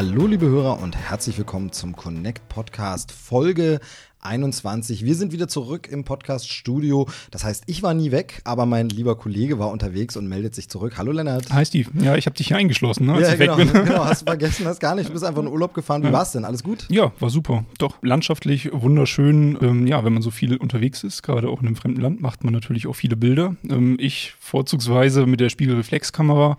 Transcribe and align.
Hallo 0.00 0.26
liebe 0.26 0.46
Hörer 0.46 0.80
und 0.80 0.96
herzlich 0.96 1.36
willkommen 1.36 1.72
zum 1.72 1.94
Connect 1.94 2.48
Podcast 2.48 3.12
Folge 3.12 3.80
21. 4.22 5.04
Wir 5.04 5.14
sind 5.14 5.30
wieder 5.30 5.46
zurück 5.46 5.88
im 5.90 6.04
Podcast-Studio. 6.04 7.06
Das 7.30 7.44
heißt, 7.44 7.64
ich 7.66 7.82
war 7.82 7.92
nie 7.92 8.10
weg, 8.10 8.40
aber 8.44 8.64
mein 8.64 8.88
lieber 8.88 9.18
Kollege 9.18 9.58
war 9.58 9.70
unterwegs 9.70 10.16
und 10.16 10.26
meldet 10.26 10.54
sich 10.54 10.70
zurück. 10.70 10.94
Hallo 10.96 11.12
Lennart. 11.12 11.52
Hi 11.52 11.66
Steve. 11.66 11.90
Ja, 12.02 12.16
ich 12.16 12.24
habe 12.24 12.34
dich 12.34 12.48
hier 12.48 12.56
eingeschlossen, 12.56 13.08
ne, 13.08 13.12
als 13.12 13.26
ja, 13.26 13.34
ich 13.34 13.40
genau, 13.40 13.58
weg 13.58 13.72
bin. 13.74 13.84
genau, 13.84 14.06
hast 14.06 14.22
du 14.22 14.24
vergessen, 14.24 14.64
hast 14.64 14.80
gar 14.80 14.94
nicht. 14.94 15.10
Du 15.10 15.12
bist 15.12 15.22
einfach 15.22 15.42
in 15.42 15.48
Urlaub 15.48 15.74
gefahren. 15.74 16.02
Wie 16.02 16.06
ja. 16.06 16.14
war's 16.14 16.32
denn? 16.32 16.46
Alles 16.46 16.62
gut? 16.62 16.86
Ja, 16.88 17.12
war 17.20 17.28
super. 17.28 17.66
Doch, 17.76 17.98
landschaftlich 18.00 18.70
wunderschön. 18.72 19.58
Ähm, 19.60 19.86
ja, 19.86 20.02
wenn 20.02 20.14
man 20.14 20.22
so 20.22 20.30
viel 20.30 20.56
unterwegs 20.56 21.04
ist, 21.04 21.22
gerade 21.22 21.50
auch 21.50 21.60
in 21.60 21.66
einem 21.66 21.76
fremden 21.76 22.00
Land, 22.00 22.22
macht 22.22 22.42
man 22.42 22.54
natürlich 22.54 22.86
auch 22.86 22.94
viele 22.94 23.16
Bilder. 23.16 23.54
Ähm, 23.68 23.98
ich 24.00 24.32
vorzugsweise 24.40 25.26
mit 25.26 25.40
der 25.40 25.50
Spiegelreflexkamera 25.50 26.56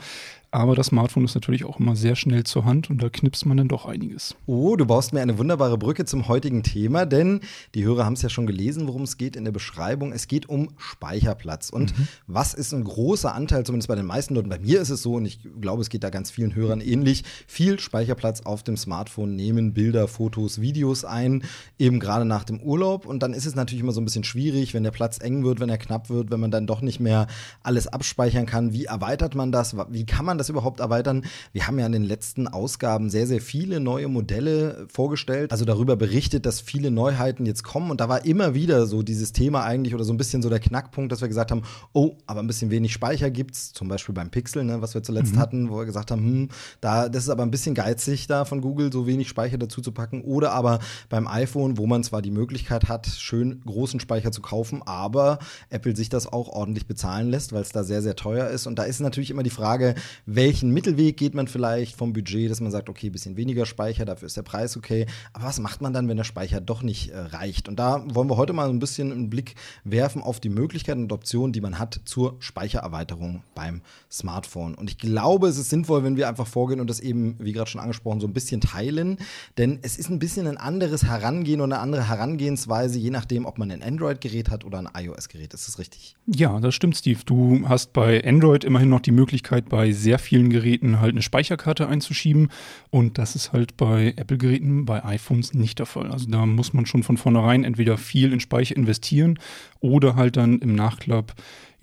aber 0.51 0.75
das 0.75 0.87
Smartphone 0.87 1.23
ist 1.23 1.33
natürlich 1.33 1.63
auch 1.63 1.79
immer 1.79 1.95
sehr 1.95 2.17
schnell 2.17 2.43
zur 2.43 2.65
Hand 2.65 2.89
und 2.89 3.01
da 3.01 3.09
knipst 3.09 3.45
man 3.45 3.55
dann 3.55 3.69
doch 3.69 3.85
einiges. 3.85 4.35
Oh, 4.45 4.75
du 4.75 4.85
baust 4.85 5.13
mir 5.13 5.21
eine 5.21 5.37
wunderbare 5.37 5.77
Brücke 5.77 6.03
zum 6.03 6.27
heutigen 6.27 6.61
Thema, 6.61 7.05
denn 7.05 7.39
die 7.73 7.85
Hörer 7.85 8.03
haben 8.03 8.13
es 8.13 8.21
ja 8.21 8.27
schon 8.27 8.47
gelesen, 8.47 8.85
worum 8.85 9.03
es 9.03 9.17
geht 9.17 9.37
in 9.37 9.45
der 9.45 9.53
Beschreibung. 9.53 10.11
Es 10.11 10.27
geht 10.27 10.49
um 10.49 10.71
Speicherplatz. 10.77 11.69
Und 11.69 11.97
mhm. 11.97 12.07
was 12.27 12.53
ist 12.53 12.73
ein 12.73 12.83
großer 12.83 13.33
Anteil, 13.33 13.65
zumindest 13.65 13.87
bei 13.87 13.95
den 13.95 14.05
meisten 14.05 14.35
Leuten, 14.35 14.49
bei 14.49 14.59
mir 14.59 14.81
ist 14.81 14.89
es 14.89 15.01
so 15.01 15.13
und 15.15 15.25
ich 15.25 15.39
glaube, 15.61 15.81
es 15.81 15.89
geht 15.89 16.03
da 16.03 16.09
ganz 16.09 16.31
vielen 16.31 16.53
Hörern 16.53 16.81
ähnlich, 16.81 17.23
viel 17.47 17.79
Speicherplatz 17.79 18.41
auf 18.41 18.61
dem 18.61 18.75
Smartphone 18.75 19.37
nehmen 19.37 19.73
Bilder, 19.73 20.09
Fotos, 20.09 20.59
Videos 20.59 21.05
ein, 21.05 21.43
eben 21.79 22.01
gerade 22.01 22.25
nach 22.25 22.43
dem 22.43 22.59
Urlaub. 22.59 23.05
Und 23.05 23.23
dann 23.23 23.33
ist 23.33 23.45
es 23.45 23.55
natürlich 23.55 23.81
immer 23.81 23.93
so 23.93 24.01
ein 24.01 24.05
bisschen 24.05 24.25
schwierig, 24.25 24.73
wenn 24.73 24.83
der 24.83 24.91
Platz 24.91 25.19
eng 25.21 25.45
wird, 25.45 25.61
wenn 25.61 25.69
er 25.69 25.77
knapp 25.77 26.09
wird, 26.09 26.29
wenn 26.29 26.41
man 26.41 26.51
dann 26.51 26.67
doch 26.67 26.81
nicht 26.81 26.99
mehr 26.99 27.27
alles 27.63 27.87
abspeichern 27.87 28.45
kann. 28.45 28.73
Wie 28.73 28.83
erweitert 28.83 29.33
man 29.33 29.53
das? 29.53 29.77
Wie 29.89 30.05
kann 30.05 30.25
man 30.25 30.40
das 30.41 30.49
überhaupt 30.49 30.79
erweitern? 30.79 31.23
Wir 31.53 31.67
haben 31.67 31.79
ja 31.79 31.85
in 31.85 31.91
den 31.91 32.03
letzten 32.03 32.47
Ausgaben 32.47 33.09
sehr, 33.09 33.27
sehr 33.27 33.41
viele 33.41 33.79
neue 33.79 34.07
Modelle 34.07 34.87
vorgestellt, 34.91 35.51
also 35.51 35.65
darüber 35.65 35.95
berichtet, 35.95 36.45
dass 36.45 36.59
viele 36.59 36.91
Neuheiten 36.91 37.45
jetzt 37.45 37.63
kommen. 37.63 37.91
Und 37.91 38.01
da 38.01 38.09
war 38.09 38.25
immer 38.25 38.53
wieder 38.53 38.85
so 38.87 39.03
dieses 39.03 39.31
Thema 39.31 39.63
eigentlich 39.63 39.95
oder 39.95 40.03
so 40.03 40.13
ein 40.13 40.17
bisschen 40.17 40.41
so 40.41 40.49
der 40.49 40.59
Knackpunkt, 40.59 41.11
dass 41.11 41.21
wir 41.21 41.27
gesagt 41.27 41.51
haben, 41.51 41.61
oh, 41.93 42.17
aber 42.25 42.41
ein 42.41 42.47
bisschen 42.47 42.71
wenig 42.71 42.91
Speicher 42.93 43.29
gibt 43.29 43.55
es, 43.55 43.73
zum 43.73 43.87
Beispiel 43.87 44.13
beim 44.13 44.29
Pixel, 44.29 44.63
ne, 44.63 44.81
was 44.81 44.93
wir 44.93 45.03
zuletzt 45.03 45.35
mhm. 45.35 45.39
hatten, 45.39 45.69
wo 45.69 45.77
wir 45.77 45.85
gesagt 45.85 46.11
haben, 46.11 46.21
hm, 46.21 46.49
da, 46.81 47.07
das 47.09 47.23
ist 47.23 47.29
aber 47.29 47.43
ein 47.43 47.51
bisschen 47.51 47.75
geizig 47.75 48.27
da 48.27 48.45
von 48.45 48.61
Google, 48.61 48.91
so 48.91 49.07
wenig 49.07 49.29
Speicher 49.29 49.57
dazu 49.57 49.81
zu 49.81 49.91
packen. 49.91 50.21
Oder 50.21 50.51
aber 50.51 50.79
beim 51.09 51.27
iPhone, 51.27 51.77
wo 51.77 51.85
man 51.85 52.03
zwar 52.03 52.21
die 52.21 52.31
Möglichkeit 52.31 52.89
hat, 52.89 53.07
schön 53.07 53.61
großen 53.65 53.99
Speicher 53.99 54.31
zu 54.31 54.41
kaufen, 54.41 54.81
aber 54.85 55.39
Apple 55.69 55.95
sich 55.95 56.09
das 56.09 56.31
auch 56.31 56.49
ordentlich 56.49 56.87
bezahlen 56.87 57.29
lässt, 57.29 57.53
weil 57.53 57.61
es 57.61 57.69
da 57.69 57.83
sehr, 57.83 58.01
sehr 58.01 58.15
teuer 58.15 58.47
ist. 58.47 58.67
Und 58.67 58.79
da 58.79 58.83
ist 58.83 58.99
natürlich 58.99 59.29
immer 59.29 59.43
die 59.43 59.49
Frage, 59.49 59.95
welchen 60.35 60.71
Mittelweg 60.71 61.17
geht 61.17 61.33
man 61.33 61.47
vielleicht 61.47 61.95
vom 61.95 62.13
Budget, 62.13 62.49
dass 62.49 62.61
man 62.61 62.71
sagt, 62.71 62.89
okay, 62.89 63.07
ein 63.07 63.11
bisschen 63.11 63.37
weniger 63.37 63.65
Speicher, 63.65 64.05
dafür 64.05 64.27
ist 64.27 64.37
der 64.37 64.43
Preis 64.43 64.77
okay. 64.77 65.05
Aber 65.33 65.45
was 65.45 65.59
macht 65.59 65.81
man 65.81 65.93
dann, 65.93 66.07
wenn 66.07 66.17
der 66.17 66.23
Speicher 66.23 66.61
doch 66.61 66.83
nicht 66.83 67.09
äh, 67.09 67.19
reicht? 67.19 67.67
Und 67.67 67.77
da 67.79 68.03
wollen 68.13 68.29
wir 68.29 68.37
heute 68.37 68.53
mal 68.53 68.69
ein 68.69 68.79
bisschen 68.79 69.11
einen 69.11 69.29
Blick 69.29 69.55
werfen 69.83 70.21
auf 70.21 70.39
die 70.39 70.49
Möglichkeiten 70.49 71.03
und 71.03 71.11
Optionen, 71.11 71.53
die 71.53 71.61
man 71.61 71.79
hat 71.79 72.01
zur 72.05 72.37
Speichererweiterung 72.39 73.43
beim 73.55 73.81
Smartphone. 74.09 74.75
Und 74.75 74.89
ich 74.89 74.97
glaube, 74.97 75.47
es 75.47 75.57
ist 75.57 75.69
sinnvoll, 75.69 76.03
wenn 76.03 76.17
wir 76.17 76.27
einfach 76.27 76.47
vorgehen 76.47 76.79
und 76.79 76.89
das 76.89 76.99
eben, 76.99 77.35
wie 77.39 77.51
gerade 77.51 77.69
schon 77.69 77.81
angesprochen, 77.81 78.19
so 78.19 78.27
ein 78.27 78.33
bisschen 78.33 78.61
teilen. 78.61 79.17
Denn 79.57 79.79
es 79.81 79.97
ist 79.97 80.09
ein 80.09 80.19
bisschen 80.19 80.47
ein 80.47 80.57
anderes 80.57 81.03
Herangehen 81.03 81.61
und 81.61 81.73
eine 81.73 81.81
andere 81.81 82.07
Herangehensweise, 82.07 82.99
je 82.99 83.09
nachdem, 83.09 83.45
ob 83.45 83.57
man 83.57 83.71
ein 83.71 83.83
Android-Gerät 83.83 84.49
hat 84.49 84.63
oder 84.63 84.79
ein 84.79 84.89
iOS-Gerät. 84.93 85.53
Ist 85.53 85.67
das 85.67 85.79
richtig? 85.79 86.15
Ja, 86.27 86.59
das 86.59 86.75
stimmt, 86.75 86.95
Steve. 86.95 87.19
Du 87.25 87.67
hast 87.67 87.93
bei 87.93 88.23
Android 88.25 88.63
immerhin 88.63 88.89
noch 88.89 89.01
die 89.01 89.11
Möglichkeit, 89.11 89.67
bei 89.69 89.91
sehr 89.91 90.19
vielen 90.21 90.49
Geräten 90.49 91.01
halt 91.01 91.11
eine 91.11 91.21
Speicherkarte 91.21 91.87
einzuschieben. 91.87 92.49
Und 92.89 93.17
das 93.17 93.35
ist 93.35 93.51
halt 93.51 93.75
bei 93.77 94.13
Apple-Geräten, 94.15 94.85
bei 94.85 95.03
iPhones 95.03 95.53
nicht 95.53 95.79
der 95.79 95.85
Fall. 95.85 96.11
Also 96.11 96.29
da 96.29 96.45
muss 96.45 96.73
man 96.73 96.85
schon 96.85 97.03
von 97.03 97.17
vornherein 97.17 97.63
entweder 97.63 97.97
viel 97.97 98.31
in 98.31 98.39
Speicher 98.39 98.75
investieren 98.75 99.39
oder 99.79 100.15
halt 100.15 100.37
dann 100.37 100.59
im 100.59 100.75
Nachklapp 100.75 101.33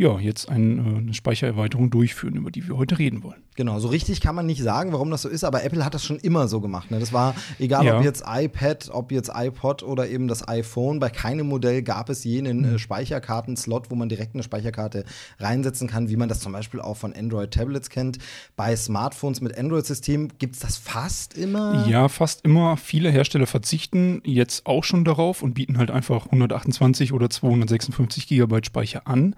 ja, 0.01 0.17
jetzt 0.21 0.49
ein, 0.49 0.79
äh, 0.79 0.99
eine 0.99 1.15
Speichererweiterung 1.15 1.91
durchführen, 1.91 2.37
über 2.37 2.53
die 2.53 2.67
wir 2.69 2.77
heute 2.77 3.01
reden 3.01 3.25
wollen. 3.25 3.43
Genau, 3.57 3.81
so 3.81 3.89
richtig 3.89 4.21
kann 4.21 4.37
man 4.37 4.47
nicht 4.47 4.63
sagen, 4.63 4.93
warum 4.93 5.11
das 5.11 5.23
so 5.23 5.29
ist, 5.29 5.43
aber 5.43 5.65
Apple 5.65 5.85
hat 5.85 5.93
das 5.93 6.05
schon 6.05 6.19
immer 6.19 6.47
so 6.47 6.61
gemacht. 6.61 6.93
Ne? 6.93 7.01
Das 7.01 7.13
war 7.13 7.35
egal, 7.59 7.85
ja. 7.85 7.99
ob 7.99 8.05
jetzt 8.05 8.23
iPad, 8.25 8.91
ob 8.93 9.11
jetzt 9.11 9.33
iPod 9.35 9.83
oder 9.83 10.09
eben 10.09 10.29
das 10.29 10.47
iPhone, 10.47 11.01
bei 11.01 11.11
keinem 11.11 11.49
Modell 11.49 11.83
gab 11.83 12.11
es 12.11 12.23
jenen 12.23 12.77
äh, 12.77 12.79
Speicherkarten-Slot, 12.79 13.91
wo 13.91 13.97
man 13.97 14.09
direkt 14.09 14.35
eine 14.35 14.45
Speicherkarte 14.45 15.05
reinsetzen 15.41 15.89
kann, 15.89 16.09
wie 16.09 16.17
man 16.17 16.29
das 16.29 16.39
zum 16.39 16.53
Beispiel 16.53 16.81
auch 16.81 16.97
von 16.97 17.13
Android-Tablets 17.13 17.91
kennt. 17.91 18.19
Bei 18.55 18.77
Smartphones 18.77 19.41
mit 19.41 19.59
Android-System 19.59 20.29
gibt 20.39 20.55
es 20.55 20.61
das 20.61 20.77
fast 20.77 21.37
immer? 21.37 21.89
Ja, 21.89 22.09
fast 22.09 22.45
immer. 22.45 22.77
Viele 22.77 23.11
Hersteller 23.11 23.49
verzichten 23.49 24.23
jetzt 24.25 24.65
auch 24.65 24.85
schon 24.85 25.05
darauf 25.05 25.43
und 25.43 25.55
bieten 25.55 25.79
halt 25.79 25.91
einfach 25.91 26.27
128 26.27 27.13
oder 27.13 27.29
256 27.29 28.29
Gigabyte 28.29 28.67
Speicher 28.67 29.09
an. 29.09 29.35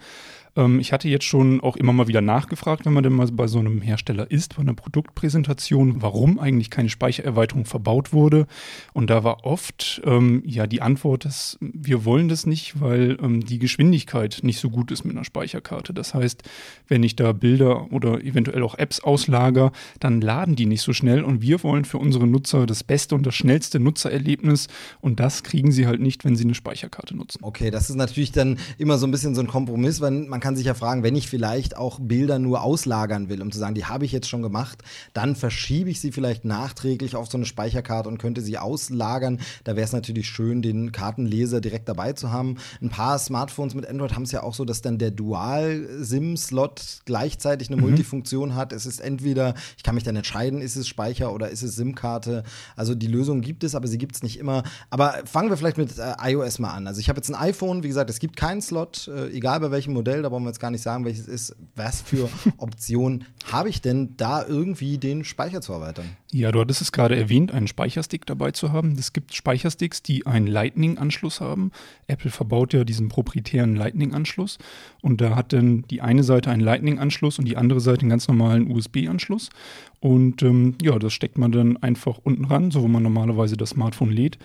Ähm, 0.57 0.81
ich 0.81 0.93
hatte 0.93 1.09
jetzt 1.09 1.25
schon 1.25 1.61
auch 1.61 1.77
immer 1.77 1.93
mal 1.93 2.09
wieder 2.09 2.21
nachgefragt, 2.21 2.87
wenn 2.87 2.93
man 2.93 3.03
denn 3.03 3.13
mal 3.13 3.27
bei 3.33 3.47
so 3.47 3.59
einem 3.59 3.81
Hersteller 3.81 4.31
ist, 4.31 4.57
bei 4.57 4.63
einer 4.63 4.75
Produktpräsentation, 4.75 6.03
warum 6.03 6.39
eigentlich 6.39 6.71
keine 6.71 6.89
Speichererweiterung 6.89 7.65
verbaut 7.65 8.13
wurde. 8.13 8.47
Und 8.93 9.11
da 9.11 9.25
war 9.25 9.45
oft 9.45 10.01
ähm, 10.05 10.43
ja 10.45 10.67
die 10.67 10.83
Antwort, 10.83 11.25
dass 11.25 11.59
wir 11.61 12.05
wollen 12.05 12.29
das 12.29 12.47
nicht, 12.47 12.81
weil 12.81 13.19
ähm, 13.23 13.45
die 13.45 13.59
Geschwindigkeit 13.59 14.41
nicht 14.43 14.61
so 14.61 14.71
gut 14.71 14.91
ist 14.91 15.05
mit 15.05 15.17
einer 15.17 15.25
Speicherkarte. 15.25 15.95
Das 15.95 16.15
heißt, 16.15 16.43
wenn 16.89 17.03
ich 17.03 17.17
da 17.17 17.33
Bilder 17.33 17.93
oder 17.93 18.23
eventuell 18.23 18.63
auch 18.63 18.77
Apps 18.77 19.01
auslager, 19.01 19.73
dann 20.01 20.21
laden 20.21 20.57
die 20.57 20.67
nicht 20.67 20.83
so 20.83 20.93
schnell 20.93 21.23
und 21.23 21.43
wir 21.43 21.63
wollen 21.63 21.85
für 21.85 21.99
unsere 21.99 22.27
Nutzer 22.27 22.67
das 22.67 22.85
beste 22.85 23.15
und 23.15 23.25
das 23.25 23.35
schnellste 23.35 23.81
Nutzererlebnis 23.81 24.69
und 25.01 25.21
das 25.21 25.43
kriegen 25.43 25.73
sie 25.73 25.87
halt 25.87 26.01
nicht, 26.01 26.25
wenn 26.25 26.37
sie 26.37 26.45
eine 26.45 26.55
Speicherkarte 26.55 27.17
nutzen. 27.17 27.41
Okay, 27.43 27.71
das 27.71 27.91
ist 27.91 27.97
natürlich 27.97 28.33
dann 28.33 28.59
immer 28.79 28.99
so 28.99 29.07
ein 29.07 29.11
bisschen 29.11 29.35
so 29.35 29.41
ein 29.41 29.47
Kompromiss, 29.47 30.01
wenn 30.01 30.29
man 30.29 30.40
man 30.41 30.45
kann 30.45 30.57
sich 30.57 30.65
ja 30.65 30.73
fragen, 30.73 31.03
wenn 31.03 31.17
ich 31.17 31.29
vielleicht 31.29 31.77
auch 31.77 31.99
Bilder 32.01 32.39
nur 32.39 32.63
auslagern 32.63 33.29
will, 33.29 33.43
um 33.43 33.53
zu 33.53 33.59
sagen, 33.59 33.75
die 33.75 33.85
habe 33.85 34.07
ich 34.07 34.13
jetzt 34.13 34.27
schon 34.27 34.41
gemacht, 34.41 34.83
dann 35.13 35.37
verschiebe 35.37 35.91
ich 35.91 36.01
sie 36.01 36.13
vielleicht 36.13 36.47
nachträglich 36.47 37.15
auf 37.15 37.31
so 37.31 37.37
eine 37.37 37.45
Speicherkarte 37.45 38.09
und 38.09 38.17
könnte 38.17 38.41
sie 38.41 38.57
auslagern. 38.57 39.39
Da 39.65 39.77
wäre 39.77 39.85
es 39.85 39.93
natürlich 39.93 40.29
schön, 40.29 40.63
den 40.63 40.93
Kartenleser 40.93 41.61
direkt 41.61 41.91
dabei 41.91 42.15
zu 42.15 42.33
haben. 42.33 42.57
Ein 42.81 42.89
paar 42.89 43.19
Smartphones 43.19 43.75
mit 43.75 43.87
Android 43.87 44.15
haben 44.15 44.23
es 44.23 44.33
ja 44.33 44.43
auch 44.43 44.55
so, 44.55 44.65
dass 44.65 44.81
dann 44.81 44.97
der 44.97 45.11
Dual-SIM-Slot 45.11 47.03
gleichzeitig 47.05 47.69
eine 47.69 47.77
mhm. 47.77 47.89
Multifunktion 47.91 48.55
hat. 48.55 48.73
Es 48.73 48.87
ist 48.87 49.01
entweder, 49.01 49.53
ich 49.77 49.83
kann 49.83 49.95
mich 49.95 50.05
dann 50.05 50.17
entscheiden, 50.17 50.63
ist 50.63 50.77
es 50.77 50.89
Speicher 50.89 51.35
oder 51.35 51.51
ist 51.51 51.63
es 51.63 51.77
SIM-Karte. 51.77 52.45
Also 52.77 52.95
die 52.95 53.09
Lösung 53.09 53.43
gibt 53.43 53.63
es, 53.63 53.75
aber 53.75 53.89
sie 53.89 53.99
gibt 53.99 54.17
es 54.17 54.23
nicht 54.23 54.39
immer. 54.39 54.63
Aber 54.89 55.17
fangen 55.27 55.51
wir 55.51 55.59
vielleicht 55.59 55.77
mit 55.77 55.99
äh, 55.99 56.15
iOS 56.33 56.61
mal 56.61 56.71
an. 56.71 56.87
Also 56.87 56.99
ich 56.99 57.11
habe 57.11 57.19
jetzt 57.19 57.29
ein 57.29 57.35
iPhone, 57.35 57.83
wie 57.83 57.89
gesagt, 57.89 58.09
es 58.09 58.21
gibt 58.21 58.37
keinen 58.37 58.63
Slot, 58.63 59.07
äh, 59.09 59.29
egal 59.29 59.61
bei 59.61 59.71
welchem 59.71 59.93
Modell, 59.93 60.25
da 60.31 60.35
wollen 60.35 60.45
wir 60.45 60.51
jetzt 60.51 60.61
gar 60.61 60.71
nicht 60.71 60.83
sagen, 60.83 61.05
welches 61.05 61.27
ist. 61.27 61.57
Was 61.75 62.01
für 62.01 62.29
Optionen 62.59 63.25
habe 63.51 63.69
ich 63.69 63.83
denn 63.83 64.17
da 64.17 64.47
irgendwie 64.47 64.97
den 64.99 65.25
Speicher 65.25 65.61
zu 65.61 65.73
erweitern? 65.73 66.05
Ja, 66.31 66.53
du 66.53 66.61
hattest 66.61 66.81
es 66.81 66.93
gerade 66.93 67.17
erwähnt, 67.17 67.53
einen 67.53 67.67
Speicherstick 67.67 68.27
dabei 68.27 68.53
zu 68.53 68.71
haben. 68.71 68.93
Es 68.93 69.13
gibt 69.13 69.35
Speichersticks, 69.35 70.03
die 70.03 70.27
einen 70.27 70.47
Lightning-Anschluss 70.47 71.41
haben. 71.41 71.73
Apple 72.07 72.31
verbaut 72.31 72.73
ja 72.73 72.85
diesen 72.85 73.09
proprietären 73.09 73.75
Lightning-Anschluss 73.75 74.59
und 75.03 75.21
da 75.21 75.35
hat 75.35 75.53
dann 75.53 75.83
die 75.91 76.01
eine 76.01 76.23
Seite 76.23 76.51
einen 76.51 76.63
Lightning-Anschluss 76.63 77.39
und 77.41 77.47
die 77.47 77.57
andere 77.57 77.81
Seite 77.81 78.03
einen 78.03 78.11
ganz 78.11 78.29
normalen 78.29 78.71
USB-Anschluss. 78.71 79.51
Und 79.99 80.43
ähm, 80.43 80.77
ja, 80.81 80.99
das 80.99 81.13
steckt 81.13 81.39
man 81.39 81.51
dann 81.51 81.77
einfach 81.77 82.19
unten 82.23 82.45
ran, 82.45 82.71
so 82.71 82.83
wo 82.83 82.89
man 82.89 83.03
normalerweise 83.03 83.57
das 83.57 83.71
Smartphone 83.71 84.13
lädt 84.13 84.39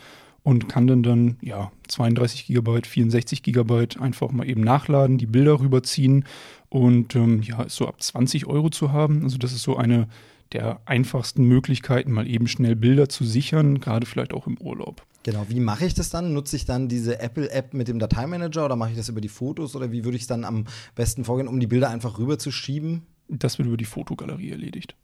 und 0.46 0.70
kann 0.70 0.86
dann 0.86 1.02
dann 1.02 1.38
ja 1.42 1.72
32 1.88 2.46
GB, 2.46 2.82
64 2.84 3.42
GB 3.42 3.88
einfach 4.00 4.32
mal 4.32 4.48
eben 4.48 4.62
nachladen, 4.62 5.18
die 5.18 5.26
Bilder 5.26 5.60
rüberziehen 5.60 6.24
und 6.70 7.16
ähm, 7.16 7.42
ja, 7.42 7.64
ist 7.64 7.76
so 7.76 7.88
ab 7.88 8.02
20 8.02 8.46
Euro 8.46 8.70
zu 8.70 8.92
haben. 8.92 9.24
Also 9.24 9.40
das 9.40 9.54
ist 9.54 9.64
so 9.64 9.76
eine 9.76 10.08
der 10.52 10.82
einfachsten 10.86 11.46
Möglichkeiten, 11.46 12.12
mal 12.12 12.28
eben 12.28 12.48
schnell 12.48 12.76
Bilder 12.76 13.10
zu 13.10 13.26
sichern, 13.26 13.80
gerade 13.80 14.06
vielleicht 14.06 14.34
auch 14.34 14.46
im 14.46 14.60
Urlaub. 14.60 15.04
Genau, 15.24 15.48
wie 15.50 15.60
mache 15.60 15.88
ich 15.88 15.96
das 15.96 16.12
dann? 16.12 16.34
Nutze 16.34 16.56
ich 16.58 16.66
dann 16.66 16.88
diese 16.90 17.20
Apple-App 17.20 17.74
mit 17.74 17.88
dem 17.88 17.98
Dateimanager 17.98 18.66
oder 18.66 18.76
mache 18.76 18.92
ich 18.92 18.98
das 18.98 19.10
über 19.10 19.22
die 19.22 19.30
Fotos 19.30 19.76
oder 19.76 19.92
wie 19.92 20.06
würde 20.06 20.16
ich 20.16 20.24
es 20.24 20.28
dann 20.28 20.46
am 20.46 20.66
besten 20.94 21.26
vorgehen, 21.26 21.48
um 21.48 21.60
die 21.60 21.66
Bilder 21.66 21.90
einfach 21.90 22.20
rüberzuschieben? 22.20 23.02
Das 23.30 23.58
wird 23.58 23.68
über 23.68 23.78
die 23.78 23.86
Fotogalerie 23.86 24.52
erledigt. 24.52 24.96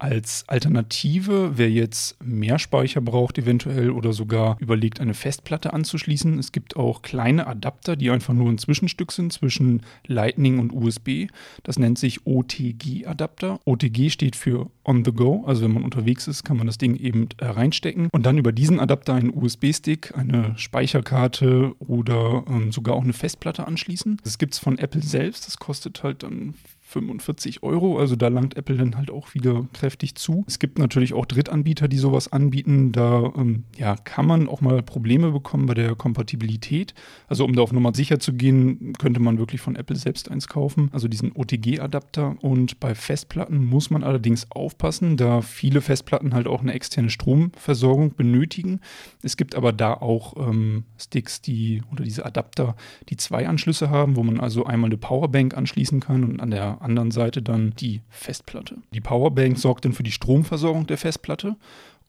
Als 0.00 0.44
Alternative, 0.46 1.58
wer 1.58 1.70
jetzt 1.70 2.16
mehr 2.24 2.58
Speicher 2.58 3.02
braucht 3.02 3.36
eventuell 3.36 3.90
oder 3.90 4.14
sogar 4.14 4.56
überlegt, 4.58 4.98
eine 4.98 5.12
Festplatte 5.12 5.74
anzuschließen, 5.74 6.38
es 6.38 6.52
gibt 6.52 6.74
auch 6.74 7.02
kleine 7.02 7.46
Adapter, 7.46 7.96
die 7.96 8.08
einfach 8.08 8.32
nur 8.32 8.48
ein 8.48 8.56
Zwischenstück 8.56 9.12
sind 9.12 9.30
zwischen 9.30 9.82
Lightning 10.06 10.58
und 10.58 10.72
USB. 10.72 11.26
Das 11.64 11.78
nennt 11.78 11.98
sich 11.98 12.26
OTG-Adapter. 12.26 13.60
OTG 13.66 14.08
steht 14.08 14.36
für 14.36 14.70
On 14.84 15.04
the 15.04 15.12
Go, 15.12 15.44
also 15.46 15.64
wenn 15.64 15.72
man 15.72 15.84
unterwegs 15.84 16.26
ist, 16.28 16.44
kann 16.44 16.56
man 16.56 16.66
das 16.66 16.78
Ding 16.78 16.96
eben 16.96 17.28
äh, 17.36 17.44
reinstecken 17.44 18.08
und 18.10 18.24
dann 18.24 18.38
über 18.38 18.52
diesen 18.52 18.80
Adapter 18.80 19.12
einen 19.12 19.34
USB-Stick, 19.34 20.16
eine 20.16 20.54
Speicherkarte 20.56 21.74
oder 21.78 22.44
ähm, 22.48 22.72
sogar 22.72 22.94
auch 22.94 23.04
eine 23.04 23.12
Festplatte 23.12 23.66
anschließen. 23.66 24.16
Das 24.24 24.38
gibt 24.38 24.54
es 24.54 24.58
von 24.58 24.78
Apple 24.78 25.02
selbst, 25.02 25.46
das 25.46 25.58
kostet 25.58 26.02
halt 26.02 26.22
dann 26.22 26.54
45 26.90 27.62
Euro. 27.62 27.98
Also 27.98 28.16
da 28.16 28.28
langt 28.28 28.56
Apple 28.56 28.76
dann 28.76 28.96
halt 28.96 29.10
auch 29.10 29.34
wieder 29.34 29.66
kräftig 29.72 30.16
zu. 30.16 30.44
Es 30.46 30.58
gibt 30.58 30.78
natürlich 30.78 31.14
auch 31.14 31.24
Drittanbieter, 31.24 31.86
die 31.86 31.98
sowas 31.98 32.32
anbieten. 32.32 32.90
Da 32.92 33.32
ähm, 33.36 33.64
ja, 33.76 33.96
kann 33.96 34.26
man 34.26 34.48
auch 34.48 34.60
mal 34.60 34.82
Probleme 34.82 35.30
bekommen 35.30 35.66
bei 35.66 35.74
der 35.74 35.94
Kompatibilität. 35.94 36.94
Also 37.28 37.44
um 37.44 37.54
da 37.54 37.62
auf 37.62 37.72
Nummer 37.72 37.94
sicher 37.94 38.18
zu 38.18 38.32
gehen, 38.32 38.92
könnte 38.98 39.20
man 39.20 39.38
wirklich 39.38 39.60
von 39.60 39.76
Apple 39.76 39.96
selbst 39.96 40.30
eins 40.30 40.48
kaufen. 40.48 40.90
Also 40.92 41.06
diesen 41.06 41.32
OTG-Adapter. 41.32 42.36
Und 42.40 42.80
bei 42.80 42.94
Festplatten 42.94 43.64
muss 43.64 43.90
man 43.90 44.02
allerdings 44.02 44.50
aufpassen, 44.50 45.16
da 45.16 45.42
viele 45.42 45.80
Festplatten 45.80 46.34
halt 46.34 46.48
auch 46.48 46.60
eine 46.60 46.72
externe 46.72 47.10
Stromversorgung 47.10 48.14
benötigen. 48.16 48.80
Es 49.22 49.36
gibt 49.36 49.54
aber 49.54 49.72
da 49.72 49.94
auch 49.94 50.36
ähm, 50.36 50.84
Sticks, 50.98 51.40
die 51.40 51.82
oder 51.92 52.02
diese 52.02 52.26
Adapter, 52.26 52.74
die 53.08 53.16
zwei 53.16 53.46
Anschlüsse 53.46 53.90
haben, 53.90 54.16
wo 54.16 54.24
man 54.24 54.40
also 54.40 54.64
einmal 54.64 54.88
eine 54.88 54.96
Powerbank 54.96 55.56
anschließen 55.56 56.00
kann 56.00 56.24
und 56.24 56.40
an 56.40 56.50
der 56.50 56.79
anderen 56.80 57.10
Seite 57.10 57.42
dann 57.42 57.74
die 57.78 58.02
Festplatte. 58.08 58.78
Die 58.92 59.00
Powerbank 59.00 59.58
sorgt 59.58 59.84
dann 59.84 59.92
für 59.92 60.02
die 60.02 60.12
Stromversorgung 60.12 60.86
der 60.86 60.98
Festplatte 60.98 61.56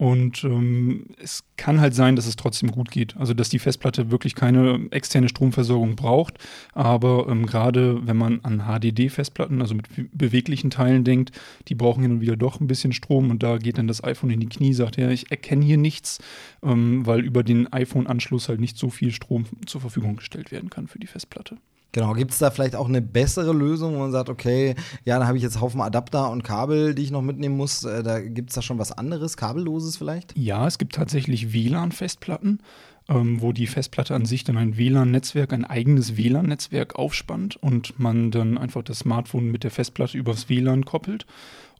und 0.01 0.43
ähm, 0.45 1.05
es 1.21 1.43
kann 1.57 1.79
halt 1.79 1.93
sein, 1.93 2.15
dass 2.15 2.25
es 2.25 2.35
trotzdem 2.35 2.71
gut 2.71 2.89
geht. 2.89 3.15
Also 3.17 3.35
dass 3.35 3.49
die 3.49 3.59
Festplatte 3.59 4.09
wirklich 4.09 4.33
keine 4.33 4.87
externe 4.89 5.29
Stromversorgung 5.29 5.95
braucht. 5.95 6.39
Aber 6.73 7.27
ähm, 7.29 7.45
gerade 7.45 8.07
wenn 8.07 8.17
man 8.17 8.39
an 8.41 8.63
HDD-Festplatten, 8.65 9.61
also 9.61 9.75
mit 9.75 9.85
beweglichen 10.11 10.71
Teilen 10.71 11.03
denkt, 11.03 11.39
die 11.67 11.75
brauchen 11.75 12.01
hin 12.01 12.13
und 12.13 12.21
wieder 12.21 12.35
doch 12.35 12.59
ein 12.59 12.65
bisschen 12.65 12.93
Strom 12.93 13.29
und 13.29 13.43
da 13.43 13.59
geht 13.59 13.77
dann 13.77 13.87
das 13.87 14.03
iPhone 14.03 14.31
in 14.31 14.39
die 14.39 14.49
Knie, 14.49 14.73
sagt 14.73 14.97
ja, 14.97 15.07
ich 15.11 15.29
erkenne 15.29 15.63
hier 15.63 15.77
nichts, 15.77 16.17
ähm, 16.63 17.05
weil 17.05 17.19
über 17.19 17.43
den 17.43 17.71
iPhone-Anschluss 17.71 18.49
halt 18.49 18.59
nicht 18.59 18.79
so 18.79 18.89
viel 18.89 19.11
Strom 19.11 19.45
zur 19.67 19.81
Verfügung 19.81 20.15
gestellt 20.15 20.51
werden 20.51 20.71
kann 20.71 20.87
für 20.87 20.97
die 20.97 21.05
Festplatte. 21.05 21.57
Genau, 21.93 22.13
gibt 22.13 22.31
es 22.31 22.37
da 22.37 22.51
vielleicht 22.51 22.75
auch 22.75 22.87
eine 22.87 23.01
bessere 23.01 23.51
Lösung, 23.51 23.95
wo 23.95 23.99
man 23.99 24.11
sagt, 24.11 24.29
okay, 24.29 24.75
ja, 25.03 25.19
dann 25.19 25.27
habe 25.27 25.37
ich 25.37 25.43
jetzt 25.43 25.59
Haufen 25.59 25.81
Adapter 25.81 26.29
und 26.29 26.43
Kabel, 26.43 26.95
die 26.95 27.03
ich 27.03 27.11
noch 27.11 27.21
mitnehmen 27.21 27.57
muss. 27.57 27.83
Äh, 27.83 28.01
da 28.01 28.19
gibt 28.19 28.49
es 28.49 28.55
da 28.55 28.61
schon 28.61 28.79
was 28.79 28.91
anderes, 28.91 29.35
kabelloses 29.35 29.97
vielleicht? 29.97 30.37
Ja, 30.37 30.67
es 30.67 30.77
gibt 30.77 30.95
tatsächlich 30.95 31.51
WLAN-Festplatten, 31.51 32.59
ähm, 33.09 33.41
wo 33.41 33.51
die 33.51 33.67
Festplatte 33.67 34.15
an 34.15 34.25
sich 34.25 34.45
dann 34.45 34.57
ein 34.57 34.77
WLAN-Netzwerk, 34.77 35.51
ein 35.51 35.65
eigenes 35.65 36.15
WLAN-Netzwerk 36.15 36.95
aufspannt 36.95 37.57
und 37.57 37.99
man 37.99 38.31
dann 38.31 38.57
einfach 38.57 38.83
das 38.83 38.99
Smartphone 38.99 39.51
mit 39.51 39.65
der 39.65 39.71
Festplatte 39.71 40.17
übers 40.17 40.47
WLAN 40.47 40.85
koppelt 40.85 41.25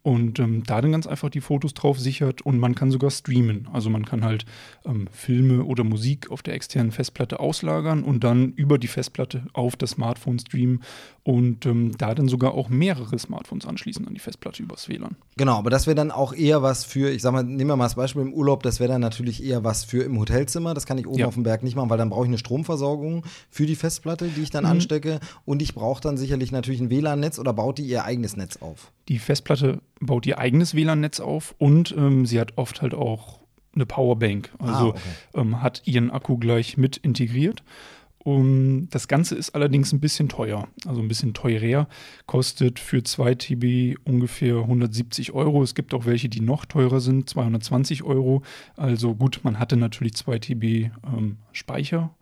und 0.03 0.39
ähm, 0.39 0.63
da 0.65 0.81
dann 0.81 0.91
ganz 0.91 1.05
einfach 1.05 1.29
die 1.29 1.41
Fotos 1.41 1.73
drauf 1.73 1.99
sichert 1.99 2.41
und 2.41 2.57
man 2.57 2.73
kann 2.73 2.89
sogar 2.89 3.11
streamen. 3.11 3.67
Also 3.71 3.89
man 3.89 4.05
kann 4.05 4.23
halt 4.23 4.45
ähm, 4.85 5.07
Filme 5.11 5.63
oder 5.63 5.83
Musik 5.83 6.31
auf 6.31 6.41
der 6.41 6.55
externen 6.55 6.91
Festplatte 6.91 7.39
auslagern 7.39 8.03
und 8.03 8.23
dann 8.23 8.53
über 8.53 8.79
die 8.79 8.87
Festplatte 8.87 9.43
auf 9.53 9.75
das 9.75 9.91
Smartphone 9.91 10.39
streamen 10.39 10.81
und 11.23 11.67
ähm, 11.67 11.95
da 11.97 12.15
dann 12.15 12.27
sogar 12.27 12.55
auch 12.55 12.69
mehrere 12.69 13.17
Smartphones 13.19 13.67
anschließen 13.67 14.07
an 14.07 14.15
die 14.15 14.19
Festplatte 14.19 14.63
übers 14.63 14.89
WLAN. 14.89 15.15
Genau, 15.37 15.57
aber 15.57 15.69
das 15.69 15.85
wäre 15.85 15.95
dann 15.95 16.09
auch 16.09 16.33
eher 16.33 16.63
was 16.63 16.83
für, 16.83 17.11
ich 17.11 17.21
sag 17.21 17.31
mal, 17.31 17.43
nehmen 17.43 17.69
wir 17.69 17.75
mal 17.75 17.85
das 17.85 17.95
Beispiel 17.95 18.23
im 18.23 18.33
Urlaub, 18.33 18.63
das 18.63 18.79
wäre 18.79 18.91
dann 18.91 19.01
natürlich 19.01 19.43
eher 19.43 19.63
was 19.63 19.83
für 19.83 20.03
im 20.03 20.19
Hotelzimmer. 20.19 20.73
Das 20.73 20.87
kann 20.87 20.97
ich 20.97 21.05
oben 21.05 21.19
ja. 21.19 21.27
auf 21.27 21.35
dem 21.35 21.43
Berg 21.43 21.61
nicht 21.61 21.75
machen, 21.75 21.91
weil 21.91 21.99
dann 21.99 22.09
brauche 22.09 22.25
ich 22.25 22.29
eine 22.29 22.39
Stromversorgung 22.39 23.23
für 23.51 23.67
die 23.67 23.75
Festplatte, 23.75 24.29
die 24.29 24.41
ich 24.41 24.49
dann 24.49 24.63
mhm. 24.63 24.71
anstecke 24.71 25.19
und 25.45 25.61
ich 25.61 25.75
brauche 25.75 26.01
dann 26.01 26.17
sicherlich 26.17 26.51
natürlich 26.51 26.81
ein 26.81 26.89
WLAN-Netz 26.89 27.37
oder 27.37 27.53
baut 27.53 27.77
die 27.77 27.83
ihr 27.83 28.03
eigenes 28.03 28.35
Netz 28.35 28.57
auf? 28.57 28.91
Die 29.11 29.19
Festplatte 29.19 29.81
baut 29.99 30.25
ihr 30.25 30.39
eigenes 30.39 30.73
WLAN-Netz 30.73 31.19
auf 31.19 31.53
und 31.57 31.93
ähm, 31.97 32.25
sie 32.25 32.39
hat 32.39 32.57
oft 32.57 32.81
halt 32.81 32.93
auch 32.93 33.41
eine 33.75 33.85
Powerbank. 33.85 34.51
Ah, 34.57 34.67
also 34.67 34.85
ah, 34.85 34.95
okay. 34.95 34.99
ähm, 35.41 35.61
hat 35.61 35.81
ihren 35.83 36.11
Akku 36.11 36.37
gleich 36.37 36.77
mit 36.77 36.95
integriert. 36.95 37.61
Um, 38.19 38.87
das 38.89 39.09
Ganze 39.09 39.35
ist 39.35 39.53
allerdings 39.53 39.91
ein 39.91 39.99
bisschen 39.99 40.29
teuer, 40.29 40.69
also 40.85 41.01
ein 41.01 41.09
bisschen 41.09 41.33
teurer, 41.33 41.89
kostet 42.25 42.79
für 42.79 43.03
2 43.03 43.35
TB 43.35 43.97
ungefähr 44.05 44.59
170 44.59 45.33
Euro. 45.33 45.61
Es 45.61 45.75
gibt 45.75 45.93
auch 45.93 46.05
welche, 46.05 46.29
die 46.29 46.39
noch 46.39 46.63
teurer 46.63 47.01
sind, 47.01 47.29
220 47.29 48.03
Euro. 48.03 48.43
Also 48.77 49.13
gut, 49.13 49.41
man 49.43 49.59
hatte 49.59 49.75
natürlich 49.75 50.13
2 50.13 50.39
TB 50.39 50.63
ähm, 50.63 51.35
Speicher, 51.51 52.15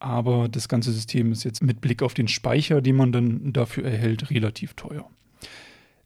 aber 0.00 0.50
das 0.50 0.68
ganze 0.68 0.92
System 0.92 1.32
ist 1.32 1.44
jetzt 1.44 1.62
mit 1.62 1.80
Blick 1.80 2.02
auf 2.02 2.12
den 2.12 2.28
Speicher, 2.28 2.82
den 2.82 2.96
man 2.96 3.10
dann 3.10 3.54
dafür 3.54 3.86
erhält, 3.86 4.28
relativ 4.28 4.74
teuer. 4.74 5.08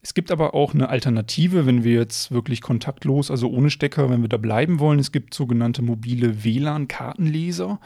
Es 0.02 0.14
gibt 0.14 0.30
aber 0.30 0.54
auch 0.54 0.72
eine 0.72 0.88
Alternative, 0.88 1.66
wenn 1.66 1.84
wir 1.84 1.94
jetzt 1.94 2.30
wirklich 2.30 2.62
kontaktlos, 2.62 3.30
also 3.30 3.50
ohne 3.50 3.68
Stecker, 3.68 4.08
wenn 4.08 4.22
wir 4.22 4.28
da 4.28 4.38
bleiben 4.38 4.78
wollen. 4.78 4.98
Es 4.98 5.12
gibt 5.12 5.34
sogenannte 5.34 5.82
mobile 5.82 6.42
WLAN-Kartenleser. 6.42 7.78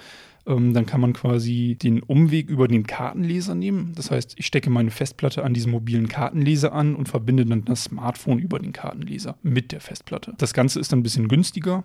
Ähm, 0.47 0.75
dann 0.75 0.87
kann 0.87 1.01
man 1.01 1.13
quasi 1.13 1.77
den 1.81 2.03
Umweg 2.03 2.49
über 2.49 2.69
den 2.69 2.87
Kartenleser 2.87 3.55
nehmen. 3.55 3.95
Das 3.97 4.11
heißt, 4.11 4.35
ich 4.37 4.47
stecke 4.47 4.71
meine 4.71 4.91
Festplatte 4.91 5.43
an 5.43 5.55
diesen 5.55 5.73
mobilen 5.73 6.09
Kartenleser 6.09 6.73
an 6.73 6.95
und 6.95 7.09
verbinde 7.09 7.47
dann 7.47 7.65
das 7.65 7.85
Smartphone 7.85 8.39
über 8.39 8.59
den 8.59 8.73
Kartenleser 8.73 9.37
mit 9.43 9.73
der 9.73 9.81
Festplatte. 9.81 10.35
Das 10.39 10.55
Ganze 10.55 10.79
ist 10.79 10.93
dann 10.93 11.01
ein 11.01 11.03
bisschen 11.05 11.29
günstiger. 11.29 11.85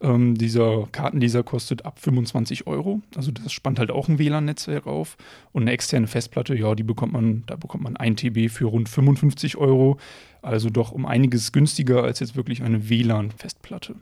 Ähm, 0.00 0.36
dieser 0.36 0.88
Kartenleser 0.92 1.42
kostet 1.42 1.84
ab 1.84 1.98
25 1.98 2.66
Euro. 2.66 3.00
Also 3.16 3.30
das 3.30 3.52
spannt 3.52 3.78
halt 3.78 3.90
auch 3.90 4.08
ein 4.08 4.18
WLAN-Netzwerk 4.18 4.86
auf. 4.86 5.16
Und 5.52 5.62
eine 5.62 5.72
externe 5.72 6.06
Festplatte, 6.06 6.54
ja, 6.54 6.74
die 6.74 6.82
bekommt 6.82 7.12
man, 7.12 7.44
da 7.46 7.56
bekommt 7.56 7.84
man 7.84 7.96
1 7.96 8.20
TB 8.20 8.50
für 8.50 8.66
rund 8.66 8.88
55 8.88 9.56
Euro. 9.56 9.98
Also 10.42 10.70
doch 10.70 10.92
um 10.92 11.06
einiges 11.06 11.52
günstiger 11.52 12.02
als 12.02 12.20
jetzt 12.20 12.36
wirklich 12.36 12.62
eine 12.62 12.88
WLAN-Festplatte. 12.88 13.96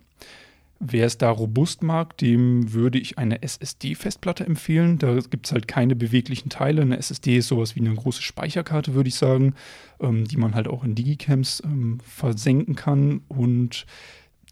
Wer 0.81 1.07
es 1.07 1.17
da 1.17 1.31
robust 1.31 1.83
mag, 1.83 2.19
dem 2.19 2.73
würde 2.73 2.99
ich 2.99 3.17
eine 3.17 3.43
SSD-Festplatte 3.43 4.45
empfehlen. 4.45 4.99
Da 4.99 5.19
gibt 5.21 5.47
es 5.47 5.53
halt 5.53 5.69
keine 5.69 5.95
beweglichen 5.95 6.51
Teile. 6.51 6.83
Eine 6.83 6.99
SSD 6.99 7.39
ist 7.39 7.49
sowas 7.49 7.77
wie 7.77 7.81
eine 7.81 7.95
große 7.95 8.21
Speicherkarte, 8.21 8.95
würde 8.95 9.09
ich 9.09 9.15
sagen, 9.15 9.55
ähm, 10.01 10.27
die 10.27 10.37
man 10.37 10.55
halt 10.55 10.69
auch 10.69 10.85
in 10.85 10.95
Digicams 10.95 11.63
ähm, 11.65 12.01
versenken 12.05 12.75
kann. 12.75 13.23
Und 13.29 13.87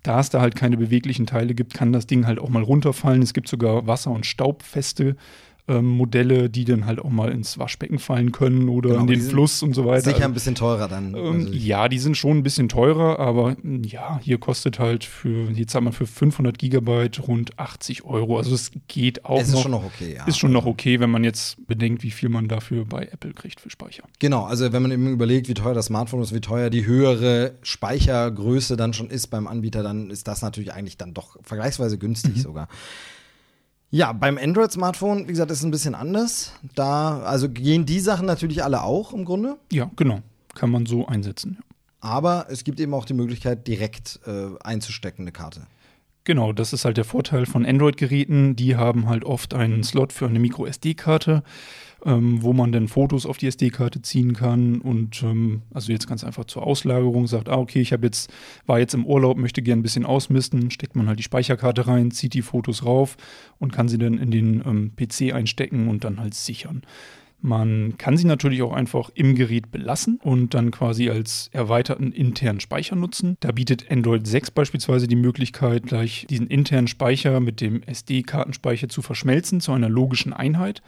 da 0.03 0.21
es 0.21 0.31
da 0.31 0.41
halt 0.41 0.57
keine 0.57 0.77
beweglichen 0.77 1.27
Teile 1.27 1.55
gibt, 1.55 1.75
kann 1.75 1.93
das 1.93 2.07
Ding 2.07 2.27
halt 2.27 2.39
auch 2.39 2.49
mal 2.49 2.63
runterfallen. 2.63 3.23
Es 3.23 3.35
gibt 3.35 3.49
sogar 3.49 3.87
wasser- 3.87 4.11
und 4.11 4.27
staubfeste 4.27 5.17
ähm, 5.69 5.87
Modelle, 5.87 6.51
die 6.51 6.65
dann 6.65 6.87
halt 6.87 6.99
auch 6.99 7.11
mal 7.11 7.31
ins 7.31 7.57
Waschbecken 7.57 8.01
fallen 8.01 8.33
können 8.33 8.69
oder 8.69 8.91
genau, 8.91 9.03
in 9.03 9.07
den 9.07 9.21
Fluss 9.21 9.63
und 9.63 9.75
so 9.75 9.87
weiter. 9.87 10.11
Sicher 10.11 10.25
ein 10.25 10.35
bisschen 10.35 10.57
teurer 10.57 10.89
dann. 10.89 11.15
Ähm, 11.15 11.25
also 11.25 11.53
ja, 11.53 11.89
die 11.89 12.01
sind 12.01 12.17
schon 12.17 12.39
ein 12.39 12.43
bisschen 12.43 12.69
teurer, 12.69 13.21
aber 13.21 13.57
ja, 13.63 14.19
hier 14.23 14.39
kostet 14.39 14.81
halt 14.81 15.05
für, 15.05 15.51
jetzt 15.53 15.77
haben 15.77 15.85
wir 15.85 15.93
für 15.93 16.07
500 16.07 16.59
Gigabyte 16.59 17.29
rund 17.29 17.59
80 17.61 18.03
Euro. 18.05 18.39
Also 18.39 18.57
es 18.57 18.73
geht 18.89 19.25
auch 19.25 19.41
es 19.41 19.49
ist 19.49 19.55
noch. 19.55 19.63
schon 19.63 19.71
noch 19.71 19.85
okay, 19.85 20.17
ja. 20.17 20.25
Ist 20.25 20.39
schon 20.39 20.53
noch 20.53 20.67
okay, 20.67 20.99
wenn 20.99 21.11
man 21.11 21.23
jetzt 21.23 21.65
bedenkt, 21.69 22.03
wie 22.03 22.11
viel 22.11 22.29
man 22.29 22.49
dafür 22.49 22.85
bei 22.85 23.05
Apple 23.05 23.33
kriegt 23.33 23.61
für 23.61 23.71
Speicher. 23.71 24.03
Genau, 24.19 24.45
also 24.45 24.73
wenn 24.73 24.83
man 24.83 24.91
eben 24.91 25.13
überlegt, 25.13 25.49
wie 25.49 25.55
teuer 25.55 25.75
das 25.75 25.87
Smartphone 25.87 26.23
ist, 26.23 26.35
wie 26.35 26.41
teuer 26.41 26.71
die 26.71 26.87
höhere 26.87 27.55
Speichergröße 27.63 28.77
dann 28.77 28.95
schon 28.95 29.11
ist 29.11 29.29
beim 29.29 29.47
Anbieter, 29.47 29.85
dann 29.85 30.11
ist 30.11 30.27
das 30.27 30.43
natürlich 30.43 30.73
eigentlich 30.73 30.97
dann 30.97 31.15
doch 31.15 31.37
vergleichsweise 31.43 31.99
günstig 31.99 32.37
mhm. 32.37 32.41
sogar. 32.41 32.69
Ja, 33.95 34.13
beim 34.15 34.39
Android-Smartphone, 34.39 35.29
wie 35.29 35.33
gesagt, 35.33 35.51
ist 35.51 35.59
es 35.59 35.65
ein 35.65 35.71
bisschen 35.71 35.95
anders. 35.95 36.55
Da, 36.75 37.21
also 37.25 37.51
gehen 37.51 37.85
die 37.85 38.01
Sachen 38.01 38.25
natürlich 38.25 38.65
alle 38.65 38.83
auch 38.85 39.13
im 39.13 39.27
Grunde. 39.27 39.59
Ja, 39.71 39.91
genau. 39.97 40.21
Kann 40.55 40.71
man 40.71 40.87
so 40.87 41.07
einsetzen. 41.07 41.59
Aber 42.01 42.47
es 42.49 42.65
gibt 42.65 42.81
eben 42.81 42.95
auch 42.95 43.05
die 43.05 43.13
Möglichkeit, 43.13 43.69
direkt 43.69 44.19
äh, 44.27 44.47
einzustecken, 44.65 45.25
eine 45.25 45.33
Karte. 45.33 45.67
Genau, 46.25 46.53
das 46.53 46.73
ist 46.73 46.85
halt 46.85 46.97
der 46.97 47.05
Vorteil 47.05 47.47
von 47.47 47.67
Android-Geräten. 47.67 48.55
Die 48.55 48.77
haben 48.77 49.09
halt 49.09 49.25
oft 49.25 49.55
einen 49.55 49.83
Slot 49.83 50.13
für 50.13 50.27
eine 50.27 50.39
Micro-SD-Karte 50.39 51.43
ähm, 52.05 52.43
wo 52.43 52.53
man 52.53 52.73
dann 52.73 52.89
Fotos 52.89 53.27
auf 53.27 53.39
die 53.39 53.47
SD-Karte 53.47 54.03
ziehen 54.03 54.33
kann 54.33 54.81
und 54.81 55.23
ähm, 55.23 55.63
also 55.73 55.93
jetzt 55.93 56.09
ganz 56.09 56.25
einfach 56.25 56.45
zur 56.45 56.67
Auslagerung 56.67 57.27
sagt, 57.27 57.49
ah, 57.49 57.59
okay, 57.59 57.81
ich 57.81 57.93
habe 57.93 58.07
jetzt, 58.07 58.33
war 58.67 58.79
jetzt 58.79 58.95
im 58.95 59.07
Urlaub, 59.07 59.37
möchte 59.37 59.63
gerne 59.63 59.81
ein 59.81 59.83
bisschen 59.83 60.07
ausmisten, 60.07 60.71
steckt 60.71 60.97
man 60.97 61.09
halt 61.09 61.19
die 61.19 61.25
Speicherkarte 61.25 61.87
rein, 61.87 62.11
zieht 62.11 62.35
die 62.35 62.43
Fotos 62.43 62.85
rauf 62.85 63.17
und 63.59 63.73
kann 63.73 63.89
sie 63.89 63.99
dann 63.99 64.19
in 64.19 64.31
den 64.31 64.63
ähm, 64.67 64.93
PC 64.97 65.33
einstecken 65.33 65.89
und 65.89 66.05
dann 66.05 66.21
halt 66.21 66.35
sichern. 66.35 66.83
Man 67.45 67.99
kann 67.99 68.17
sie 68.17 68.27
natürlich 68.27 68.63
auch 68.63 68.73
einfach 68.73 69.11
im 69.15 69.35
Gerät 69.35 69.73
belassen 69.73 70.21
und 70.23 70.55
dann 70.55 70.71
quasi 70.71 71.11
als 71.11 71.51
erweiterten 71.53 72.13
internen 72.13 72.61
Speicher 72.61 72.95
nutzen. 72.95 73.37
Da 73.41 73.51
bietet 73.51 73.91
Android 73.91 74.25
6 74.25 74.53
beispielsweise 74.53 75.09
die 75.09 75.17
Möglichkeit, 75.17 75.87
gleich 75.87 76.25
diesen 76.31 76.47
internen 76.47 76.87
Speicher 76.87 77.41
mit 77.41 77.61
dem 77.61 77.83
SD-Kartenspeicher 77.83 78.89
zu 78.89 79.03
verschmelzen 79.03 79.61
zu 79.61 79.73
einer 79.73 79.89
logischen 79.89 80.33
Einheit. 80.33 80.83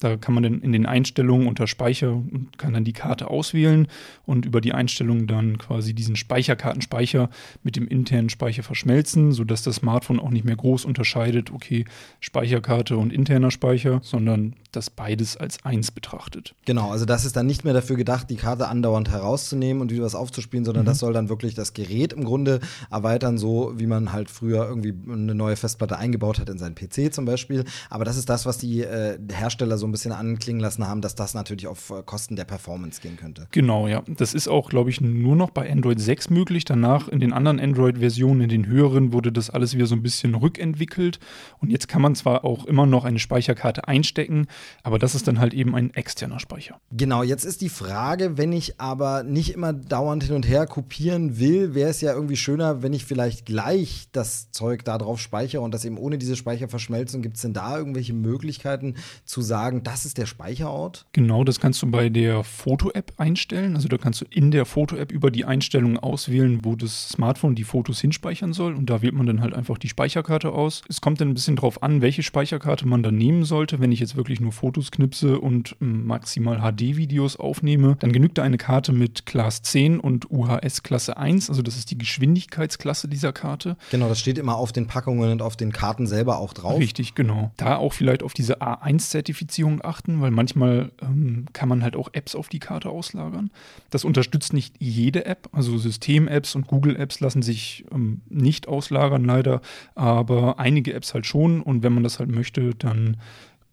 Da 0.00 0.16
kann 0.16 0.32
man 0.34 0.42
dann 0.42 0.62
in 0.62 0.72
den 0.72 0.86
Einstellungen 0.86 1.46
unter 1.46 1.66
Speicher 1.66 2.12
und 2.12 2.56
kann 2.56 2.72
dann 2.72 2.84
die 2.84 2.94
Karte 2.94 3.28
auswählen 3.28 3.86
und 4.24 4.46
über 4.46 4.62
die 4.62 4.72
Einstellungen 4.72 5.26
dann 5.26 5.58
quasi 5.58 5.92
diesen 5.92 6.16
Speicherkartenspeicher 6.16 7.28
mit 7.62 7.76
dem 7.76 7.86
internen 7.86 8.30
Speicher 8.30 8.62
verschmelzen, 8.62 9.32
sodass 9.32 9.62
das 9.62 9.76
Smartphone 9.76 10.18
auch 10.18 10.30
nicht 10.30 10.46
mehr 10.46 10.56
groß 10.56 10.86
unterscheidet, 10.86 11.52
okay, 11.52 11.84
Speicherkarte 12.18 12.96
und 12.96 13.12
interner 13.12 13.50
Speicher, 13.50 14.00
sondern 14.02 14.56
das 14.72 14.88
beides 14.88 15.36
als 15.36 15.64
eins 15.64 15.90
betrachtet. 15.90 16.54
Genau, 16.64 16.90
also 16.90 17.04
das 17.04 17.26
ist 17.26 17.36
dann 17.36 17.46
nicht 17.46 17.64
mehr 17.64 17.74
dafür 17.74 17.96
gedacht, 17.96 18.30
die 18.30 18.36
Karte 18.36 18.68
andauernd 18.68 19.10
herauszunehmen 19.10 19.82
und 19.82 19.90
wieder 19.90 20.04
was 20.04 20.14
aufzuspielen, 20.14 20.64
sondern 20.64 20.84
mhm. 20.84 20.88
das 20.88 20.98
soll 20.98 21.12
dann 21.12 21.28
wirklich 21.28 21.54
das 21.54 21.74
Gerät 21.74 22.14
im 22.14 22.24
Grunde 22.24 22.60
erweitern, 22.90 23.36
so 23.36 23.74
wie 23.76 23.86
man 23.86 24.12
halt 24.12 24.30
früher 24.30 24.66
irgendwie 24.66 24.94
eine 25.10 25.34
neue 25.34 25.56
Festplatte 25.56 25.98
eingebaut 25.98 26.38
hat 26.38 26.48
in 26.48 26.58
seinen 26.58 26.74
PC 26.74 27.12
zum 27.12 27.26
Beispiel. 27.26 27.64
Aber 27.90 28.04
das 28.04 28.16
ist 28.16 28.30
das, 28.30 28.46
was 28.46 28.56
die 28.56 28.82
äh, 28.82 29.18
Hersteller 29.30 29.76
so 29.76 29.89
ein 29.90 29.92
bisschen 29.92 30.12
anklingen 30.12 30.60
lassen 30.60 30.86
haben, 30.86 31.00
dass 31.00 31.14
das 31.14 31.34
natürlich 31.34 31.66
auf 31.66 31.90
äh, 31.90 32.02
Kosten 32.04 32.36
der 32.36 32.44
Performance 32.44 33.00
gehen 33.00 33.16
könnte. 33.16 33.46
Genau, 33.50 33.88
ja. 33.88 34.02
Das 34.06 34.34
ist 34.34 34.48
auch, 34.48 34.70
glaube 34.70 34.90
ich, 34.90 35.00
nur 35.00 35.36
noch 35.36 35.50
bei 35.50 35.70
Android 35.70 36.00
6 36.00 36.30
möglich. 36.30 36.64
Danach 36.64 37.08
in 37.08 37.20
den 37.20 37.32
anderen 37.32 37.60
Android-Versionen, 37.60 38.42
in 38.42 38.48
den 38.48 38.66
höheren, 38.66 39.12
wurde 39.12 39.32
das 39.32 39.50
alles 39.50 39.74
wieder 39.74 39.86
so 39.86 39.94
ein 39.94 40.02
bisschen 40.02 40.34
rückentwickelt. 40.34 41.18
Und 41.58 41.70
jetzt 41.70 41.88
kann 41.88 42.02
man 42.02 42.14
zwar 42.14 42.44
auch 42.44 42.64
immer 42.64 42.86
noch 42.86 43.04
eine 43.04 43.18
Speicherkarte 43.18 43.88
einstecken, 43.88 44.46
aber 44.82 44.98
das 44.98 45.14
ist 45.14 45.28
dann 45.28 45.40
halt 45.40 45.54
eben 45.54 45.74
ein 45.74 45.92
externer 45.94 46.40
Speicher. 46.40 46.80
Genau, 46.92 47.22
jetzt 47.22 47.44
ist 47.44 47.60
die 47.60 47.68
Frage, 47.68 48.38
wenn 48.38 48.52
ich 48.52 48.80
aber 48.80 49.22
nicht 49.22 49.54
immer 49.54 49.72
dauernd 49.72 50.24
hin 50.24 50.34
und 50.34 50.48
her 50.48 50.66
kopieren 50.66 51.38
will, 51.38 51.74
wäre 51.74 51.90
es 51.90 52.00
ja 52.00 52.12
irgendwie 52.12 52.36
schöner, 52.36 52.82
wenn 52.82 52.92
ich 52.92 53.04
vielleicht 53.04 53.46
gleich 53.46 54.08
das 54.12 54.50
Zeug 54.50 54.84
da 54.84 54.98
drauf 54.98 55.20
speichere 55.20 55.62
und 55.62 55.72
das 55.72 55.84
eben 55.84 55.98
ohne 55.98 56.18
diese 56.18 56.36
Speicherverschmelzung. 56.36 57.22
Gibt 57.22 57.36
es 57.36 57.42
denn 57.42 57.52
da 57.52 57.76
irgendwelche 57.76 58.12
Möglichkeiten 58.12 58.94
zu 59.24 59.42
sagen, 59.42 59.79
das 59.80 60.04
ist 60.04 60.18
der 60.18 60.26
Speicherort? 60.26 61.06
Genau, 61.12 61.44
das 61.44 61.60
kannst 61.60 61.82
du 61.82 61.90
bei 61.90 62.08
der 62.08 62.44
Foto-App 62.44 63.14
einstellen. 63.16 63.74
Also 63.76 63.88
da 63.88 63.98
kannst 63.98 64.20
du 64.20 64.24
in 64.30 64.50
der 64.50 64.64
Foto-App 64.64 65.12
über 65.12 65.30
die 65.30 65.44
Einstellungen 65.44 65.98
auswählen, 65.98 66.60
wo 66.62 66.76
das 66.76 67.10
Smartphone 67.10 67.54
die 67.54 67.64
Fotos 67.64 68.00
hinspeichern 68.00 68.52
soll. 68.52 68.74
Und 68.74 68.90
da 68.90 69.02
wählt 69.02 69.14
man 69.14 69.26
dann 69.26 69.40
halt 69.40 69.54
einfach 69.54 69.78
die 69.78 69.88
Speicherkarte 69.88 70.52
aus. 70.52 70.82
Es 70.88 71.00
kommt 71.00 71.20
dann 71.20 71.28
ein 71.28 71.34
bisschen 71.34 71.56
drauf 71.56 71.82
an, 71.82 72.02
welche 72.02 72.22
Speicherkarte 72.22 72.86
man 72.86 73.02
dann 73.02 73.16
nehmen 73.16 73.44
sollte. 73.44 73.80
Wenn 73.80 73.92
ich 73.92 74.00
jetzt 74.00 74.16
wirklich 74.16 74.40
nur 74.40 74.52
Fotos 74.52 74.90
knipse 74.90 75.40
und 75.40 75.76
ähm, 75.80 76.06
maximal 76.06 76.58
HD-Videos 76.58 77.36
aufnehme, 77.36 77.96
dann 78.00 78.12
genügt 78.12 78.38
da 78.38 78.42
eine 78.42 78.58
Karte 78.58 78.92
mit 78.92 79.26
Class 79.26 79.62
10 79.62 80.00
und 80.00 80.30
UHS 80.30 80.82
Klasse 80.82 81.16
1. 81.16 81.50
Also 81.50 81.62
das 81.62 81.76
ist 81.76 81.90
die 81.90 81.98
Geschwindigkeitsklasse 81.98 83.08
dieser 83.08 83.32
Karte. 83.32 83.76
Genau, 83.90 84.08
das 84.08 84.20
steht 84.20 84.38
immer 84.38 84.56
auf 84.56 84.72
den 84.72 84.86
Packungen 84.86 85.32
und 85.32 85.42
auf 85.42 85.56
den 85.56 85.72
Karten 85.72 86.06
selber 86.06 86.38
auch 86.38 86.52
drauf. 86.52 86.78
Richtig, 86.78 87.14
genau. 87.14 87.52
Da 87.56 87.76
auch 87.76 87.92
vielleicht 87.92 88.22
auf 88.22 88.34
diese 88.34 88.60
A1-Zertifizierung 88.62 89.69
achten, 89.82 90.20
weil 90.20 90.30
manchmal 90.30 90.90
ähm, 91.00 91.46
kann 91.52 91.68
man 91.68 91.82
halt 91.82 91.96
auch 91.96 92.08
Apps 92.12 92.34
auf 92.34 92.48
die 92.48 92.58
Karte 92.58 92.90
auslagern. 92.90 93.50
Das 93.90 94.04
unterstützt 94.04 94.52
nicht 94.52 94.74
jede 94.78 95.24
App, 95.26 95.48
also 95.52 95.78
System-Apps 95.78 96.54
und 96.54 96.66
Google-Apps 96.66 97.20
lassen 97.20 97.42
sich 97.42 97.84
ähm, 97.92 98.22
nicht 98.28 98.68
auslagern 98.68 99.24
leider, 99.24 99.60
aber 99.94 100.58
einige 100.58 100.94
Apps 100.94 101.14
halt 101.14 101.26
schon 101.26 101.62
und 101.62 101.82
wenn 101.82 101.92
man 101.92 102.02
das 102.02 102.18
halt 102.18 102.30
möchte, 102.30 102.74
dann 102.74 103.16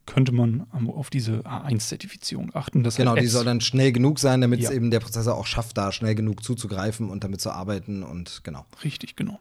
könnte 0.05 0.31
man 0.31 0.65
auf 0.87 1.09
diese 1.09 1.41
A1-Zertifizierung 1.41 2.51
achten. 2.55 2.81
genau, 2.81 3.11
halt 3.11 3.21
die 3.21 3.27
soll 3.27 3.45
dann 3.45 3.61
schnell 3.61 3.91
genug 3.91 4.19
sein, 4.19 4.41
damit 4.41 4.61
ja. 4.61 4.69
es 4.69 4.75
eben 4.75 4.89
der 4.89 5.01
Prozessor 5.01 5.35
auch 5.35 5.45
schafft, 5.45 5.77
da 5.77 5.91
schnell 5.91 6.15
genug 6.15 6.43
zuzugreifen 6.43 7.09
und 7.09 7.23
damit 7.23 7.41
zu 7.41 7.51
arbeiten 7.51 8.03
und 8.03 8.41
genau. 8.43 8.65
Richtig, 8.83 9.15
genau. 9.15 9.39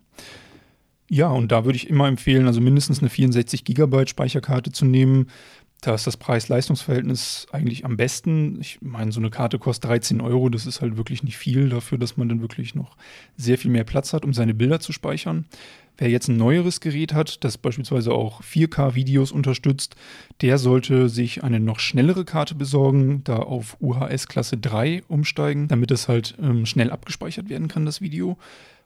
Ja, 1.08 1.28
und 1.28 1.52
da 1.52 1.64
würde 1.64 1.76
ich 1.76 1.88
immer 1.88 2.08
empfehlen, 2.08 2.46
also 2.46 2.60
mindestens 2.60 2.98
eine 2.98 3.08
64 3.08 3.64
Gigabyte 3.64 4.10
Speicherkarte 4.10 4.72
zu 4.72 4.84
nehmen. 4.84 5.28
Da 5.82 5.94
ist 5.94 6.06
das 6.06 6.16
Preis-Leistungs-Verhältnis 6.16 7.46
eigentlich 7.52 7.84
am 7.84 7.96
besten. 7.96 8.58
Ich 8.60 8.78
meine, 8.80 9.12
so 9.12 9.20
eine 9.20 9.30
Karte 9.30 9.58
kostet 9.58 9.90
13 9.90 10.20
Euro. 10.20 10.48
Das 10.48 10.66
ist 10.66 10.80
halt 10.80 10.96
wirklich 10.96 11.22
nicht 11.22 11.36
viel 11.36 11.68
dafür, 11.68 11.98
dass 11.98 12.16
man 12.16 12.28
dann 12.28 12.40
wirklich 12.40 12.74
noch 12.74 12.96
sehr 13.36 13.58
viel 13.58 13.70
mehr 13.70 13.84
Platz 13.84 14.12
hat, 14.12 14.24
um 14.24 14.32
seine 14.32 14.54
Bilder 14.54 14.80
zu 14.80 14.92
speichern. 14.92 15.44
Wer 15.98 16.10
jetzt 16.10 16.28
ein 16.28 16.36
neueres 16.36 16.80
Gerät 16.80 17.14
hat, 17.14 17.42
das 17.44 17.56
beispielsweise 17.56 18.12
auch 18.12 18.42
4K-Videos 18.42 19.32
unterstützt, 19.32 19.96
der 20.42 20.58
sollte 20.58 21.08
sich 21.08 21.42
eine 21.42 21.58
noch 21.58 21.78
schnellere 21.78 22.26
Karte 22.26 22.54
besorgen, 22.54 23.22
da 23.24 23.36
auf 23.36 23.78
UHS 23.80 24.28
Klasse 24.28 24.58
3 24.58 25.04
umsteigen, 25.08 25.68
damit 25.68 25.90
es 25.90 26.08
halt 26.08 26.36
ähm, 26.40 26.66
schnell 26.66 26.90
abgespeichert 26.90 27.48
werden 27.48 27.68
kann, 27.68 27.86
das 27.86 28.02
Video. 28.02 28.36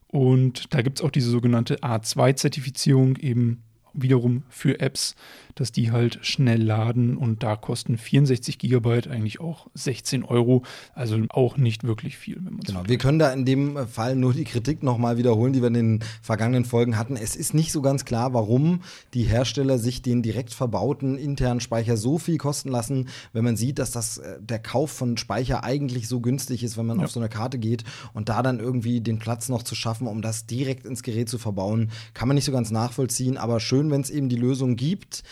Und 0.06 0.72
da 0.74 0.82
gibt 0.82 0.98
es 0.98 1.04
auch 1.04 1.10
diese 1.10 1.30
sogenannte 1.30 1.78
A2-Zertifizierung, 1.78 3.16
eben 3.16 3.62
wiederum 3.92 4.44
für 4.48 4.80
Apps, 4.80 5.14
dass 5.54 5.72
die 5.72 5.90
halt 5.90 6.18
schnell 6.22 6.62
laden 6.62 7.16
und 7.16 7.42
da 7.42 7.56
kosten 7.56 7.98
64 7.98 8.58
Gigabyte 8.58 9.08
eigentlich 9.08 9.40
auch 9.40 9.66
16 9.74 10.24
Euro, 10.24 10.62
also 10.94 11.18
auch 11.30 11.56
nicht 11.56 11.84
wirklich 11.84 12.16
viel. 12.16 12.40
genau, 12.64 12.82
wir 12.86 12.98
können 12.98 13.18
da 13.18 13.32
in 13.32 13.44
dem 13.44 13.86
Fall 13.88 14.16
nur 14.16 14.32
die 14.32 14.44
Kritik 14.44 14.82
nochmal 14.82 15.18
wiederholen, 15.18 15.52
die 15.52 15.60
wir 15.60 15.68
in 15.68 15.74
den 15.74 16.04
vergangenen 16.22 16.64
Folgen 16.64 16.96
hatten. 16.96 17.16
Es 17.16 17.36
ist 17.36 17.54
nicht 17.54 17.72
so 17.72 17.82
ganz 17.82 18.04
klar, 18.04 18.32
warum 18.32 18.80
die 19.14 19.24
Hersteller 19.24 19.78
sich 19.78 20.02
den 20.02 20.22
direkt 20.22 20.54
verbauten 20.54 21.18
internen 21.18 21.60
Speicher 21.60 21.96
so 21.96 22.18
viel 22.18 22.38
kosten 22.38 22.70
lassen, 22.70 23.08
wenn 23.32 23.44
man 23.44 23.56
sieht, 23.56 23.78
dass 23.78 23.90
das 23.90 24.18
äh, 24.18 24.38
der 24.40 24.58
Kauf 24.58 24.90
von 24.90 25.16
Speicher 25.16 25.64
eigentlich 25.64 26.08
so 26.08 26.20
günstig 26.20 26.62
ist, 26.62 26.76
wenn 26.76 26.86
man 26.86 26.98
ja. 26.98 27.04
auf 27.04 27.10
so 27.10 27.20
eine 27.20 27.28
Karte 27.28 27.58
geht 27.58 27.84
und 28.12 28.28
da 28.28 28.42
dann 28.42 28.60
irgendwie 28.60 29.00
den 29.00 29.18
Platz 29.18 29.48
noch 29.48 29.62
zu 29.62 29.74
schaffen, 29.74 30.06
um 30.06 30.22
das 30.22 30.46
direkt 30.46 30.86
ins 30.86 31.02
Gerät 31.02 31.28
zu 31.28 31.38
verbauen, 31.38 31.90
kann 32.14 32.28
man 32.28 32.34
nicht 32.34 32.44
so 32.44 32.52
ganz 32.52 32.70
nachvollziehen, 32.70 33.36
aber 33.36 33.60
schön, 33.60 33.79
wenn 33.88 34.00
es 34.00 34.10
eben 34.10 34.28
die 34.28 34.36
Lösung 34.36 34.74
gibt. 34.74 35.22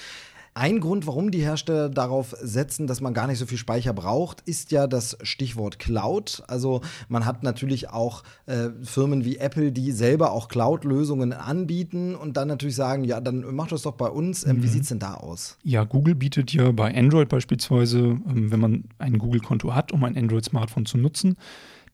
Ein 0.59 0.81
Grund, 0.81 1.07
warum 1.07 1.31
die 1.31 1.39
Hersteller 1.39 1.89
darauf 1.89 2.35
setzen, 2.41 2.89
dass 2.89 3.01
man 3.01 3.15
gar 3.15 3.29
nicht 3.29 3.39
so 3.39 3.47
viel 3.47 3.59
Speicher 3.59 3.93
braucht, 3.93 4.41
ist 4.41 4.73
ja 4.73 4.89
das 4.89 5.17
Stichwort 5.23 5.79
Cloud. 5.79 6.43
Also 6.49 6.81
man 7.09 7.27
hat 7.27 7.45
natürlich 7.45 7.91
auch 7.91 8.25
äh, 8.47 8.71
Firmen 8.83 9.25
wie 9.25 9.37
Apple, 9.37 9.71
die 9.71 9.93
selber 9.93 10.33
auch 10.33 10.49
Cloud-Lösungen 10.49 11.33
anbieten 11.33 12.17
und 12.17 12.37
dann 12.37 12.49
natürlich 12.49 12.75
sagen, 12.75 13.05
ja, 13.05 13.21
dann 13.21 13.55
macht 13.55 13.71
das 13.71 13.83
doch 13.83 13.95
bei 13.95 14.09
uns. 14.09 14.45
Ähm, 14.45 14.57
mhm. 14.57 14.63
Wie 14.65 14.67
sieht 14.67 14.83
es 14.83 14.89
denn 14.89 14.99
da 14.99 15.15
aus? 15.15 15.57
Ja, 15.63 15.85
Google 15.85 16.17
bietet 16.17 16.53
ja 16.53 16.73
bei 16.73 16.93
Android 16.93 17.29
beispielsweise, 17.29 17.99
ähm, 17.99 18.51
wenn 18.51 18.59
man 18.59 18.85
ein 18.99 19.19
Google-Konto 19.19 19.77
hat, 19.77 19.93
um 19.93 20.03
ein 20.03 20.17
Android-Smartphone 20.17 20.87
zu 20.87 20.99
nutzen, 20.99 21.37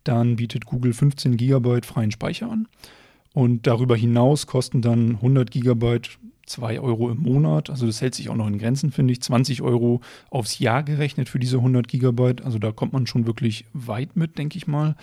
dann 0.04 0.36
bietet 0.36 0.64
Google 0.64 0.94
15 0.94 1.36
GB 1.36 1.82
freien 1.82 2.12
Speicher 2.12 2.50
an. 2.50 2.66
Und 3.34 3.66
darüber 3.66 3.94
hinaus 3.94 4.46
kosten 4.46 4.80
dann 4.80 5.16
100 5.16 5.50
Gigabyte 5.50 6.18
2 6.46 6.80
Euro 6.80 7.10
im 7.10 7.22
Monat. 7.22 7.70
Also 7.70 7.86
das 7.86 8.00
hält 8.00 8.14
sich 8.14 8.28
auch 8.28 8.36
noch 8.36 8.46
in 8.46 8.58
Grenzen, 8.58 8.92
finde 8.92 9.12
ich. 9.12 9.22
20 9.22 9.62
Euro 9.62 10.00
aufs 10.30 10.58
Jahr 10.58 10.82
gerechnet 10.82 11.28
für 11.28 11.38
diese 11.38 11.58
100 11.58 11.88
Gigabyte. 11.88 12.42
Also 12.42 12.58
da 12.58 12.72
kommt 12.72 12.92
man 12.92 13.06
schon 13.06 13.26
wirklich 13.26 13.64
weit 13.72 14.16
mit, 14.16 14.38
denke 14.38 14.56
ich 14.56 14.66
mal. 14.66 14.96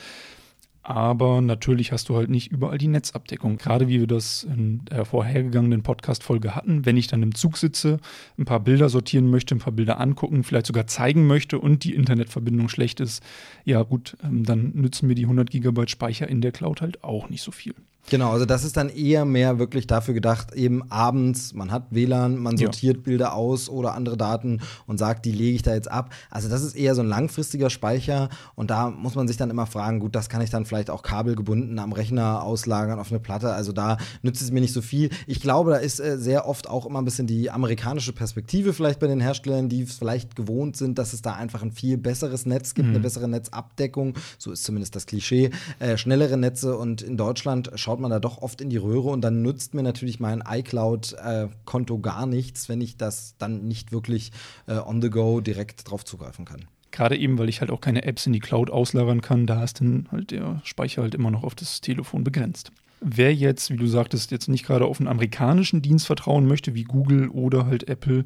Aber 0.84 1.42
natürlich 1.42 1.92
hast 1.92 2.10
du 2.10 2.16
halt 2.16 2.30
nicht 2.30 2.52
überall 2.52 2.80
die 2.80 2.88
Netzabdeckung. 2.88 3.58
Gerade 3.58 3.88
wie 3.88 4.00
wir 4.00 4.08
das 4.08 4.44
in 4.44 4.84
der 4.86 5.06
vorhergegangenen 5.06 5.84
Podcast-Folge 5.84 6.56
hatten, 6.56 6.86
wenn 6.86 6.98
ich 6.98 7.06
dann 7.06 7.22
im 7.22 7.36
Zug 7.36 7.58
sitze, 7.58 8.00
ein 8.40 8.46
paar 8.46 8.62
Bilder 8.62 8.90
sortieren 8.90 9.30
möchte, 9.30 9.54
ein 9.54 9.60
paar 9.60 9.74
Bilder 9.74 10.00
angucken, 10.00 10.44
vielleicht 10.44 10.66
sogar 10.66 10.88
zeigen 10.88 11.28
möchte 11.28 11.60
und 11.60 11.84
die 11.84 11.94
Internetverbindung 11.94 12.68
schlecht 12.68 13.00
ist, 13.00 13.22
ja 13.64 13.84
gut, 13.84 14.18
ähm, 14.24 14.44
dann 14.44 14.72
nützen 14.74 15.08
mir 15.08 15.16
die 15.16 15.26
100 15.26 15.52
Gigabyte 15.52 15.92
Speicher 15.92 16.28
in 16.28 16.42
der 16.42 16.52
Cloud 16.52 16.82
halt 16.82 17.04
auch 17.04 17.30
nicht 17.30 17.44
so 17.44 17.52
viel. 17.52 17.76
Genau, 18.10 18.32
also 18.32 18.46
das 18.46 18.64
ist 18.64 18.76
dann 18.76 18.90
eher 18.90 19.26
mehr 19.26 19.60
wirklich 19.60 19.88
dafür 19.88 20.14
gedacht, 20.14 20.54
eben 20.54 20.84
abends, 20.92 21.54
man 21.54 21.72
hat 21.72 21.86
WLAN, 21.92 22.38
man 22.38 22.58
sortiert 22.58 22.98
ja. 22.98 23.04
Bilder 23.04 23.36
aus 23.36 23.70
oder 23.70 23.94
andere 23.94 24.18
Daten 24.18 24.60
und 24.86 24.98
sagt, 24.98 25.26
die 25.26 25.32
lege 25.32 25.56
ich 25.56 25.62
da 25.62 25.74
jetzt 25.74 25.90
ab. 25.90 26.14
Also 26.30 26.50
das 26.50 26.62
ist 26.62 26.76
eher 26.76 26.94
so 26.96 27.02
ein 27.02 27.08
langfristiger 27.08 27.70
Speicher 27.70 28.30
und 28.56 28.70
da 28.70 28.90
muss 28.90 29.16
man 29.16 29.28
sich 29.28 29.38
dann 29.38 29.50
immer 29.50 29.66
fragen, 29.66 30.00
gut, 30.00 30.16
das 30.16 30.28
kann 30.28 30.42
ich 30.42 30.50
dann 30.50 30.66
vielleicht 30.66 30.90
auch 30.90 31.04
kabelgebunden 31.04 31.80
am 31.80 31.94
Rechner 31.94 32.44
auslagern 32.44 33.00
auf 33.00 33.12
eine 33.12 33.20
Platte. 33.20 33.54
Also 33.54 33.72
da 33.72 33.98
nützt 34.24 34.42
es 34.42 34.52
mir 34.52 34.62
nicht 34.62 34.74
so 34.74 34.82
viel. 34.82 35.10
Ich 35.26 35.40
glaube, 35.40 35.72
da 35.72 35.78
ist 35.78 36.00
äh, 36.00 36.18
sehr 36.18 36.48
oft 36.48 36.68
auch 36.68 36.86
immer 36.86 37.02
ein 37.02 37.06
bisschen 37.06 37.28
die 37.28 37.50
amerikanische 37.50 38.14
Perspektive 38.14 38.74
vielleicht 38.74 39.00
bei 39.00 39.08
den 39.08 39.22
Herstellern, 39.22 39.70
die 39.70 39.86
vielleicht 39.86 40.36
gewohnt 40.36 40.76
sind, 40.76 40.98
dass 40.98 41.14
es 41.14 41.22
da 41.22 41.36
einfach 41.36 41.62
ein 41.62 41.72
viel 41.72 41.98
besseres 41.98 42.46
Netz 42.46 42.74
gibt, 42.74 42.90
mhm. 42.90 42.96
eine 42.96 43.04
bessere 43.04 43.30
Netzabdeckung. 43.30 44.16
So 44.38 44.52
ist 44.52 44.64
zumindest 44.64 44.96
das 44.96 45.06
Klischee. 45.06 45.52
Äh, 45.80 45.98
schnellere 45.98 46.36
Netze 46.36 46.76
und 46.76 47.02
in 47.02 47.16
Deutschland 47.16 47.72
schaut 47.76 47.91
man 48.00 48.12
da 48.12 48.20
doch 48.20 48.42
oft 48.42 48.62
in 48.62 48.70
die 48.70 48.78
Röhre 48.78 49.10
und 49.10 49.22
dann 49.22 49.42
nutzt 49.42 49.74
mir 49.74 49.84
natürlich 49.84 50.20
mein 50.20 50.44
iCloud-Konto 50.48 51.96
äh, 51.96 52.00
gar 52.00 52.26
nichts, 52.26 52.70
wenn 52.70 52.82
ich 52.82 52.98
das 52.98 53.36
dann 53.38 53.68
nicht 53.68 53.92
wirklich 53.92 54.32
äh, 54.68 54.78
on 54.78 55.02
the 55.02 55.10
go 55.10 55.42
direkt 55.42 55.90
drauf 55.90 56.06
zugreifen 56.06 56.46
kann. 56.46 56.66
Gerade 56.92 57.18
eben, 57.18 57.38
weil 57.38 57.50
ich 57.50 57.62
halt 57.62 57.72
auch 57.72 57.82
keine 57.82 58.04
Apps 58.04 58.28
in 58.28 58.34
die 58.34 58.40
Cloud 58.40 58.70
auslagern 58.70 59.22
kann, 59.22 59.48
da 59.48 59.64
ist 59.64 59.80
dann 59.80 60.08
halt 60.12 60.32
der 60.32 60.62
Speicher 60.64 61.02
halt 61.02 61.16
immer 61.16 61.32
noch 61.32 61.44
auf 61.44 61.56
das 61.56 61.80
Telefon 61.82 62.24
begrenzt. 62.24 62.72
Wer 63.04 63.34
jetzt, 63.34 63.72
wie 63.72 63.78
du 63.78 63.88
sagtest, 63.88 64.30
jetzt 64.30 64.48
nicht 64.48 64.64
gerade 64.64 64.86
auf 64.86 65.00
einen 65.00 65.08
amerikanischen 65.08 65.82
Dienst 65.82 66.06
vertrauen 66.06 66.46
möchte, 66.46 66.76
wie 66.76 66.84
Google 66.84 67.30
oder 67.30 67.66
halt 67.66 67.90
Apple, 67.90 68.26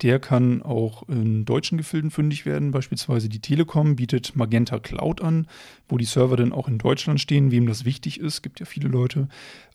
der 0.00 0.18
kann 0.18 0.62
auch 0.62 1.06
in 1.10 1.44
deutschen 1.44 1.76
Gefilden 1.76 2.10
fündig 2.10 2.46
werden. 2.46 2.70
Beispielsweise 2.70 3.28
die 3.28 3.40
Telekom 3.40 3.96
bietet 3.96 4.34
Magenta 4.34 4.78
Cloud 4.78 5.20
an, 5.20 5.46
wo 5.90 5.98
die 5.98 6.06
Server 6.06 6.36
dann 6.36 6.54
auch 6.54 6.68
in 6.68 6.78
Deutschland 6.78 7.20
stehen, 7.20 7.50
wem 7.50 7.66
das 7.66 7.84
wichtig 7.84 8.18
ist. 8.18 8.40
Gibt 8.40 8.60
ja 8.60 8.66
viele 8.66 8.88
Leute. 8.88 9.28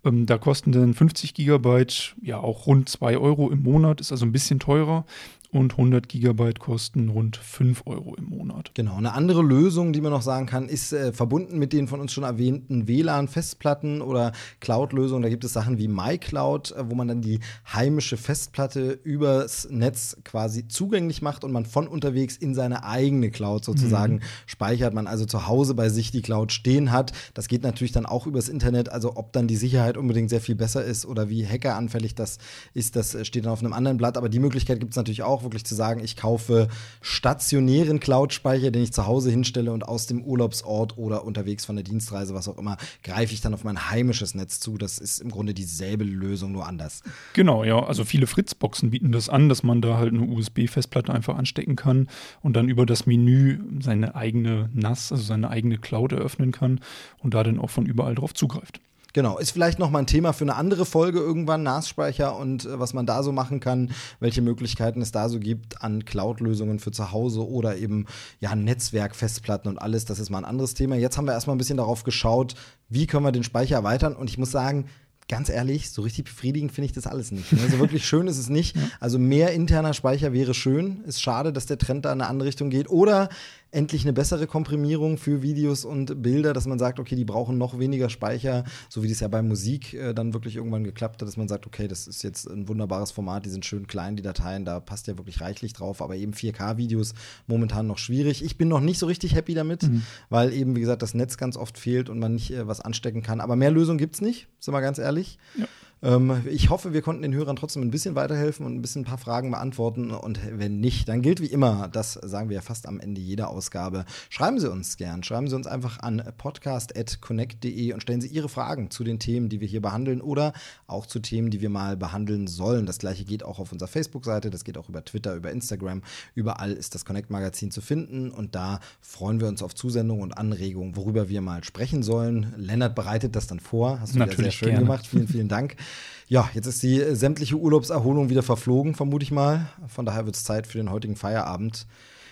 Ähm, 0.04 0.26
da 0.26 0.40
kosten 0.40 0.72
dann 0.72 0.96
50 0.96 1.36
Gigabyte 1.36 2.16
ja 2.20 2.40
auch 2.40 2.66
rund 2.66 2.90
2 2.90 3.20
Euro 3.20 3.52
im 3.52 3.62
Monat, 3.62 4.02
ist 4.02 4.12
also 4.12 4.26
ein 4.26 4.32
bisschen 4.32 4.60
teurer. 4.60 5.06
Und 5.52 5.74
100 5.74 6.08
Gigabyte 6.08 6.60
kosten 6.60 7.10
rund 7.10 7.36
5 7.38 7.84
Euro 7.88 8.14
im 8.16 8.26
Monat. 8.26 8.72
Genau. 8.76 8.98
Eine 8.98 9.14
andere 9.14 9.42
Lösung, 9.42 9.94
die 9.94 10.02
man 10.02 10.12
noch 10.12 10.22
sagen 10.22 10.46
kann, 10.46 10.70
ist 10.70 10.94
äh, 10.94 11.12
verbunden 11.12 11.58
mit 11.58 11.74
den 11.74 11.88
von 11.88 12.00
uns 12.00 12.14
schon 12.14 12.24
erwähnten 12.24 12.88
WLAN-Festplatten 12.88 14.02
oder 14.02 14.32
Cloud-Lösungen. 14.60 15.24
Da 15.24 15.30
gibt 15.30 15.44
es 15.44 15.54
Sachen 15.54 15.80
wie 15.80 15.88
MyCloud, 15.88 16.72
äh, 16.74 16.90
wo 16.90 16.94
man 16.94 17.08
dann 17.08 17.22
die 17.22 17.40
heimische 17.74 18.16
Festplatte 18.16 18.92
übers 19.04 19.68
Netz 19.72 20.18
quasi 20.24 20.68
zugänglich 20.68 21.24
macht 21.24 21.44
und 21.44 21.52
man 21.52 21.66
von 21.66 21.88
unterwegs 21.88 22.38
in 22.38 22.54
seine 22.54 22.84
eigene 22.84 23.32
Cloud 23.32 23.66
sozusagen 23.66 24.16
mhm. 24.16 24.22
speichert. 24.46 24.94
Man 24.94 25.08
also 25.08 25.26
zu 25.26 25.48
Hause 25.48 25.74
bei 25.74 25.90
sich 25.90 26.12
die 26.12 26.22
Cloud 26.22 26.52
stehen 26.52 26.92
hat. 26.92 27.12
Das 27.34 27.48
geht 27.48 27.64
natürlich 27.64 27.92
dann 27.92 28.06
auch 28.06 28.28
übers 28.28 28.50
Internet. 28.50 28.90
Also 28.90 29.16
ob 29.16 29.34
dann 29.34 29.48
die 29.48 29.56
Sicherheit 29.56 29.98
unbedingt 29.98 30.30
sehr 30.30 30.42
viel 30.42 30.56
besser 30.56 30.84
ist 30.84 31.08
oder 31.08 31.30
wie 31.30 31.44
hackeranfällig 31.46 32.14
das 32.14 32.38
ist, 32.76 32.96
das 32.96 33.16
äh, 33.16 33.26
steht 33.26 33.46
dann 33.46 33.52
auf 33.52 33.62
einem 33.62 33.74
anderen 33.74 33.98
Blatt. 33.98 34.16
Aber 34.16 34.30
die 34.30 34.40
Möglichkeit 34.40 34.80
gibt 34.80 34.94
es 34.94 34.98
natürlich 34.98 35.24
auch, 35.24 35.39
wirklich 35.44 35.66
zu 35.66 35.76
sagen, 35.76 36.04
ich 36.04 36.16
kaufe 36.16 36.68
stationären 37.02 38.00
Cloud-Speicher, 38.00 38.72
den 38.72 38.84
ich 38.84 38.94
zu 38.94 39.06
Hause 39.06 39.32
hinstelle 39.32 39.72
und 39.72 39.88
aus 39.88 40.08
dem 40.08 40.24
Urlaubsort 40.24 40.98
oder 40.98 41.24
unterwegs 41.26 41.66
von 41.66 41.76
der 41.76 41.84
Dienstreise, 41.84 42.34
was 42.34 42.48
auch 42.48 42.58
immer, 42.58 42.78
greife 43.04 43.34
ich 43.34 43.42
dann 43.42 43.54
auf 43.54 43.64
mein 43.64 43.90
heimisches 43.90 44.36
Netz 44.36 44.60
zu. 44.60 44.78
Das 44.78 44.98
ist 44.98 45.20
im 45.20 45.32
Grunde 45.32 45.54
dieselbe 45.54 46.04
Lösung, 46.04 46.52
nur 46.52 46.68
anders. 46.68 47.02
Genau, 47.34 47.64
ja. 47.64 47.84
Also 47.84 48.06
viele 48.06 48.28
Fritzboxen 48.28 48.92
bieten 48.92 49.12
das 49.12 49.30
an, 49.30 49.50
dass 49.50 49.64
man 49.64 49.82
da 49.82 49.98
halt 49.98 50.14
eine 50.14 50.24
USB-Festplatte 50.24 51.14
einfach 51.14 51.38
anstecken 51.38 51.76
kann 51.76 52.08
und 52.42 52.56
dann 52.56 52.70
über 52.70 52.86
das 52.86 53.06
Menü 53.06 53.60
seine 53.82 54.16
eigene 54.16 54.70
NAS, 54.74 55.12
also 55.12 55.24
seine 55.24 55.50
eigene 55.50 55.78
Cloud 55.78 56.12
eröffnen 56.12 56.52
kann 56.52 56.80
und 57.20 57.34
da 57.34 57.44
dann 57.44 57.60
auch 57.60 57.70
von 57.70 57.86
überall 57.86 58.16
drauf 58.16 58.34
zugreift. 58.34 58.80
Genau, 59.14 59.40
ist 59.40 59.52
vielleicht 59.52 59.80
noch 59.80 59.90
mal 59.90 60.00
ein 60.00 60.08
Thema 60.08 60.34
für 60.34 60.44
eine 60.44 60.56
andere 60.56 60.86
Folge 60.86 61.20
irgendwann, 61.20 61.64
NAS-Speicher 61.64 62.36
und 62.36 62.66
äh, 62.66 62.80
was 62.80 62.94
man 62.94 63.06
da 63.06 63.24
so 63.24 63.32
machen 63.32 63.60
kann, 63.60 63.92
welche 64.20 64.42
Möglichkeiten 64.42 65.02
es 65.02 65.12
da 65.12 65.30
so 65.30 65.40
gibt 65.40 65.82
an 65.82 66.06
Cloud-Lösungen 66.06 66.80
für 66.80 66.92
zu 66.92 67.12
Hause 67.12 67.48
oder 67.48 67.78
eben 67.78 68.06
ja 68.40 68.56
Netzwerk-Festplatten 68.56 69.68
und 69.68 69.80
alles, 69.80 70.06
das 70.06 70.20
ist 70.20 70.30
mal 70.30 70.40
ein 70.40 70.46
anderes 70.46 70.76
Thema. 70.76 70.96
Jetzt 70.96 71.18
haben 71.18 71.26
wir 71.26 71.34
erstmal 71.34 71.56
ein 71.56 71.60
bisschen 71.60 71.78
darauf 71.78 72.04
geschaut, 72.04 72.54
wie 72.88 73.08
können 73.08 73.26
wir 73.26 73.32
den 73.32 73.44
Speicher 73.44 73.76
erweitern 73.76 74.16
und 74.16 74.30
ich 74.30 74.38
muss 74.38 74.52
sagen, 74.52 74.86
ganz 75.30 75.48
ehrlich, 75.48 75.92
so 75.92 76.02
richtig 76.02 76.26
befriedigend 76.26 76.72
finde 76.72 76.88
ich 76.88 76.92
das 76.92 77.08
alles 77.08 77.32
nicht. 77.32 77.54
Also 77.54 77.80
wirklich 77.80 78.06
schön 78.06 78.28
ist 78.28 78.38
es 78.38 78.50
nicht. 78.50 78.76
Also 79.00 79.20
mehr 79.20 79.54
interner 79.54 79.94
Speicher 79.94 80.34
wäre 80.34 80.54
schön. 80.54 81.04
Ist 81.06 81.22
schade, 81.22 81.54
dass 81.54 81.68
der 81.68 81.78
Trend 81.78 82.04
da 82.04 82.12
in 82.12 82.20
eine 82.20 82.30
andere 82.30 82.48
Richtung 82.48 82.70
geht. 82.70 82.90
Oder 82.90 83.30
endlich 83.72 84.04
eine 84.04 84.14
bessere 84.14 84.48
Komprimierung 84.48 85.18
für 85.18 85.42
Videos 85.42 85.86
und 85.86 86.22
Bilder, 86.22 86.54
dass 86.54 86.66
man 86.66 86.80
sagt, 86.80 87.00
okay, 87.00 87.16
die 87.16 87.26
brauchen 87.26 87.58
noch 87.58 87.78
weniger 87.78 88.10
Speicher, 88.10 88.64
so 88.90 89.04
wie 89.04 89.10
das 89.10 89.20
ja 89.20 89.28
bei 89.28 89.42
Musik 89.42 89.94
äh, 89.94 90.14
dann 90.14 90.34
wirklich 90.34 90.56
irgendwann 90.56 90.84
geklappt 90.84 91.22
hat, 91.22 91.28
dass 91.28 91.38
man 91.38 91.48
sagt, 91.48 91.68
okay, 91.68 91.88
das 91.88 92.08
ist 92.08 92.24
jetzt 92.24 92.48
ein 92.48 92.68
wunderbares 92.68 93.12
Format, 93.12 93.46
die 93.46 93.50
sind 93.50 93.66
schön 93.66 93.88
klein, 93.88 94.16
die 94.16 94.24
Dateien, 94.24 94.66
da 94.66 94.80
passt 94.80 95.08
ja 95.08 95.18
wirklich 95.18 95.42
reichlich 95.42 95.74
drauf, 95.74 96.02
aber 96.02 96.16
eben 96.16 96.34
4K-Videos 96.34 97.14
momentan 97.48 97.88
noch 97.88 97.98
schwierig. 97.98 98.44
Ich 98.44 98.58
bin 98.58 98.68
noch 98.68 98.82
nicht 98.82 99.00
so 99.00 99.06
richtig 99.06 99.36
happy 99.36 99.54
damit, 99.54 99.84
mhm. 99.84 100.04
weil 100.30 100.54
eben, 100.54 100.76
wie 100.76 100.82
gesagt, 100.82 101.02
das 101.02 101.14
Netz 101.14 101.38
ganz 101.38 101.58
oft 101.58 101.78
fehlt 101.78 102.10
und 102.10 102.20
man 102.20 102.34
nicht 102.34 102.52
äh, 102.52 102.68
was 102.68 102.82
anstecken 102.82 103.22
kann. 103.22 103.42
Aber 103.42 103.56
mehr 103.56 103.72
Lösungen 103.72 104.00
gibt 104.00 104.16
es 104.16 104.22
nicht, 104.22 104.48
sind 104.60 104.74
wir 104.74 104.82
ganz 104.82 104.98
ehrlich. 104.98 105.38
Ja. 105.58 105.68
Ähm, 106.02 106.44
ich 106.50 106.70
hoffe, 106.70 106.94
wir 106.94 107.02
konnten 107.02 107.22
den 107.22 107.34
Hörern 107.34 107.56
trotzdem 107.56 107.82
ein 107.82 107.92
bisschen 107.92 108.16
weiterhelfen 108.16 108.66
und 108.66 108.76
ein 108.76 108.82
bisschen 108.82 109.02
ein 109.02 109.06
paar 109.06 109.18
Fragen 109.18 109.52
beantworten. 109.52 110.12
Und 110.12 110.40
wenn 110.52 110.80
nicht, 110.80 111.10
dann 111.10 111.22
gilt 111.22 111.42
wie 111.42 111.48
immer, 111.48 111.90
das 111.92 112.14
sagen 112.14 112.50
wir 112.50 112.56
ja 112.56 112.62
fast 112.62 112.88
am 112.88 113.00
Ende 113.00 113.20
jeder 113.20 113.50
Ausgabe. 113.50 114.06
Schreiben 114.30 114.60
Sie 114.60 114.72
uns 114.72 114.98
gern. 114.98 115.24
Schreiben 115.24 115.48
Sie 115.48 115.56
uns 115.56 115.68
einfach 115.68 116.00
an 116.00 116.24
podcast.connect.de 116.38 117.94
und 117.94 118.02
stellen 118.02 118.22
Sie 118.22 118.30
Ihre 118.30 118.50
Fragen 118.50 118.92
zu 118.92 119.04
den 119.04 119.20
Themen, 119.20 119.50
die 119.50 119.60
wir 119.60 119.68
hier 119.68 119.82
behandeln 119.82 120.22
oder 120.22 120.54
auch 120.88 121.06
zu 121.06 121.20
Themen, 121.20 121.52
die 121.52 121.62
wir 121.62 121.70
mal 121.70 121.98
behandeln 121.98 122.48
sollen. 122.48 122.86
Das 122.86 123.00
gleiche 123.00 123.26
geht 123.26 123.44
auch 123.44 123.60
auf 123.60 123.72
unserer 123.72 123.90
Facebook-Seite, 123.90 124.50
das 124.50 124.64
geht 124.64 124.78
auch 124.78 124.90
über 124.90 125.04
Twitter, 125.04 125.36
über 125.36 125.52
Instagram. 125.52 126.02
Überall 126.34 126.72
ist 126.72 126.96
das 126.96 127.04
Connect-Magazin 127.04 127.72
zu 127.72 127.82
finden 127.82 128.32
und 128.32 128.56
da 128.56 128.80
freuen 129.02 129.42
wir 129.42 129.48
uns 129.48 129.62
auf 129.62 129.76
Zusendungen 129.76 130.24
und 130.24 130.38
Anregungen, 130.38 130.96
worüber 130.96 131.28
wir 131.30 131.42
mal 131.42 131.64
sprechen 131.64 132.04
sollen. 132.04 132.54
Lennart 132.58 132.96
bereitet 132.96 133.36
das 133.36 133.48
dann 133.48 133.60
vor. 133.60 134.00
Hast 134.00 134.16
du 134.16 134.20
Natürlich 134.20 134.46
sehr 134.46 134.52
schön 134.52 134.70
gerne. 134.70 134.86
gemacht. 134.86 135.06
Vielen, 135.06 135.28
vielen 135.28 135.48
Dank. 135.50 135.76
Ja, 136.28 136.50
jetzt 136.54 136.68
ist 136.68 136.84
die 136.84 137.04
sämtliche 137.16 137.56
Urlaubserholung 137.56 138.30
wieder 138.30 138.44
verflogen, 138.44 138.94
vermute 138.94 139.24
ich 139.24 139.32
mal. 139.32 139.68
Von 139.88 140.06
daher 140.06 140.26
wird 140.26 140.36
es 140.36 140.44
Zeit 140.44 140.68
für 140.68 140.78
den 140.78 140.92
heutigen 140.92 141.16
Feierabend. 141.16 141.88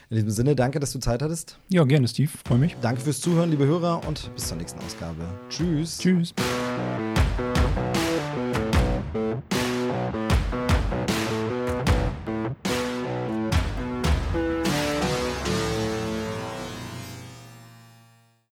In 0.10 0.16
diesem 0.16 0.30
Sinne, 0.30 0.56
danke, 0.56 0.80
dass 0.80 0.94
du 0.94 1.00
Zeit 1.00 1.22
hattest. 1.22 1.58
Ja, 1.70 1.84
gerne, 1.84 2.08
Steve. 2.08 2.32
Freue 2.48 2.60
mich. 2.60 2.78
Danke 2.82 3.02
fürs 3.02 3.20
Zuhören, 3.20 3.50
liebe 3.50 3.66
Hörer, 3.66 4.08
und 4.08 4.34
bis 4.36 4.48
zur 4.48 4.58
nächsten 4.58 4.80
Ausgabe. 4.80 5.24
Tschüss. 5.50 5.98
Tschüss. 5.98 6.34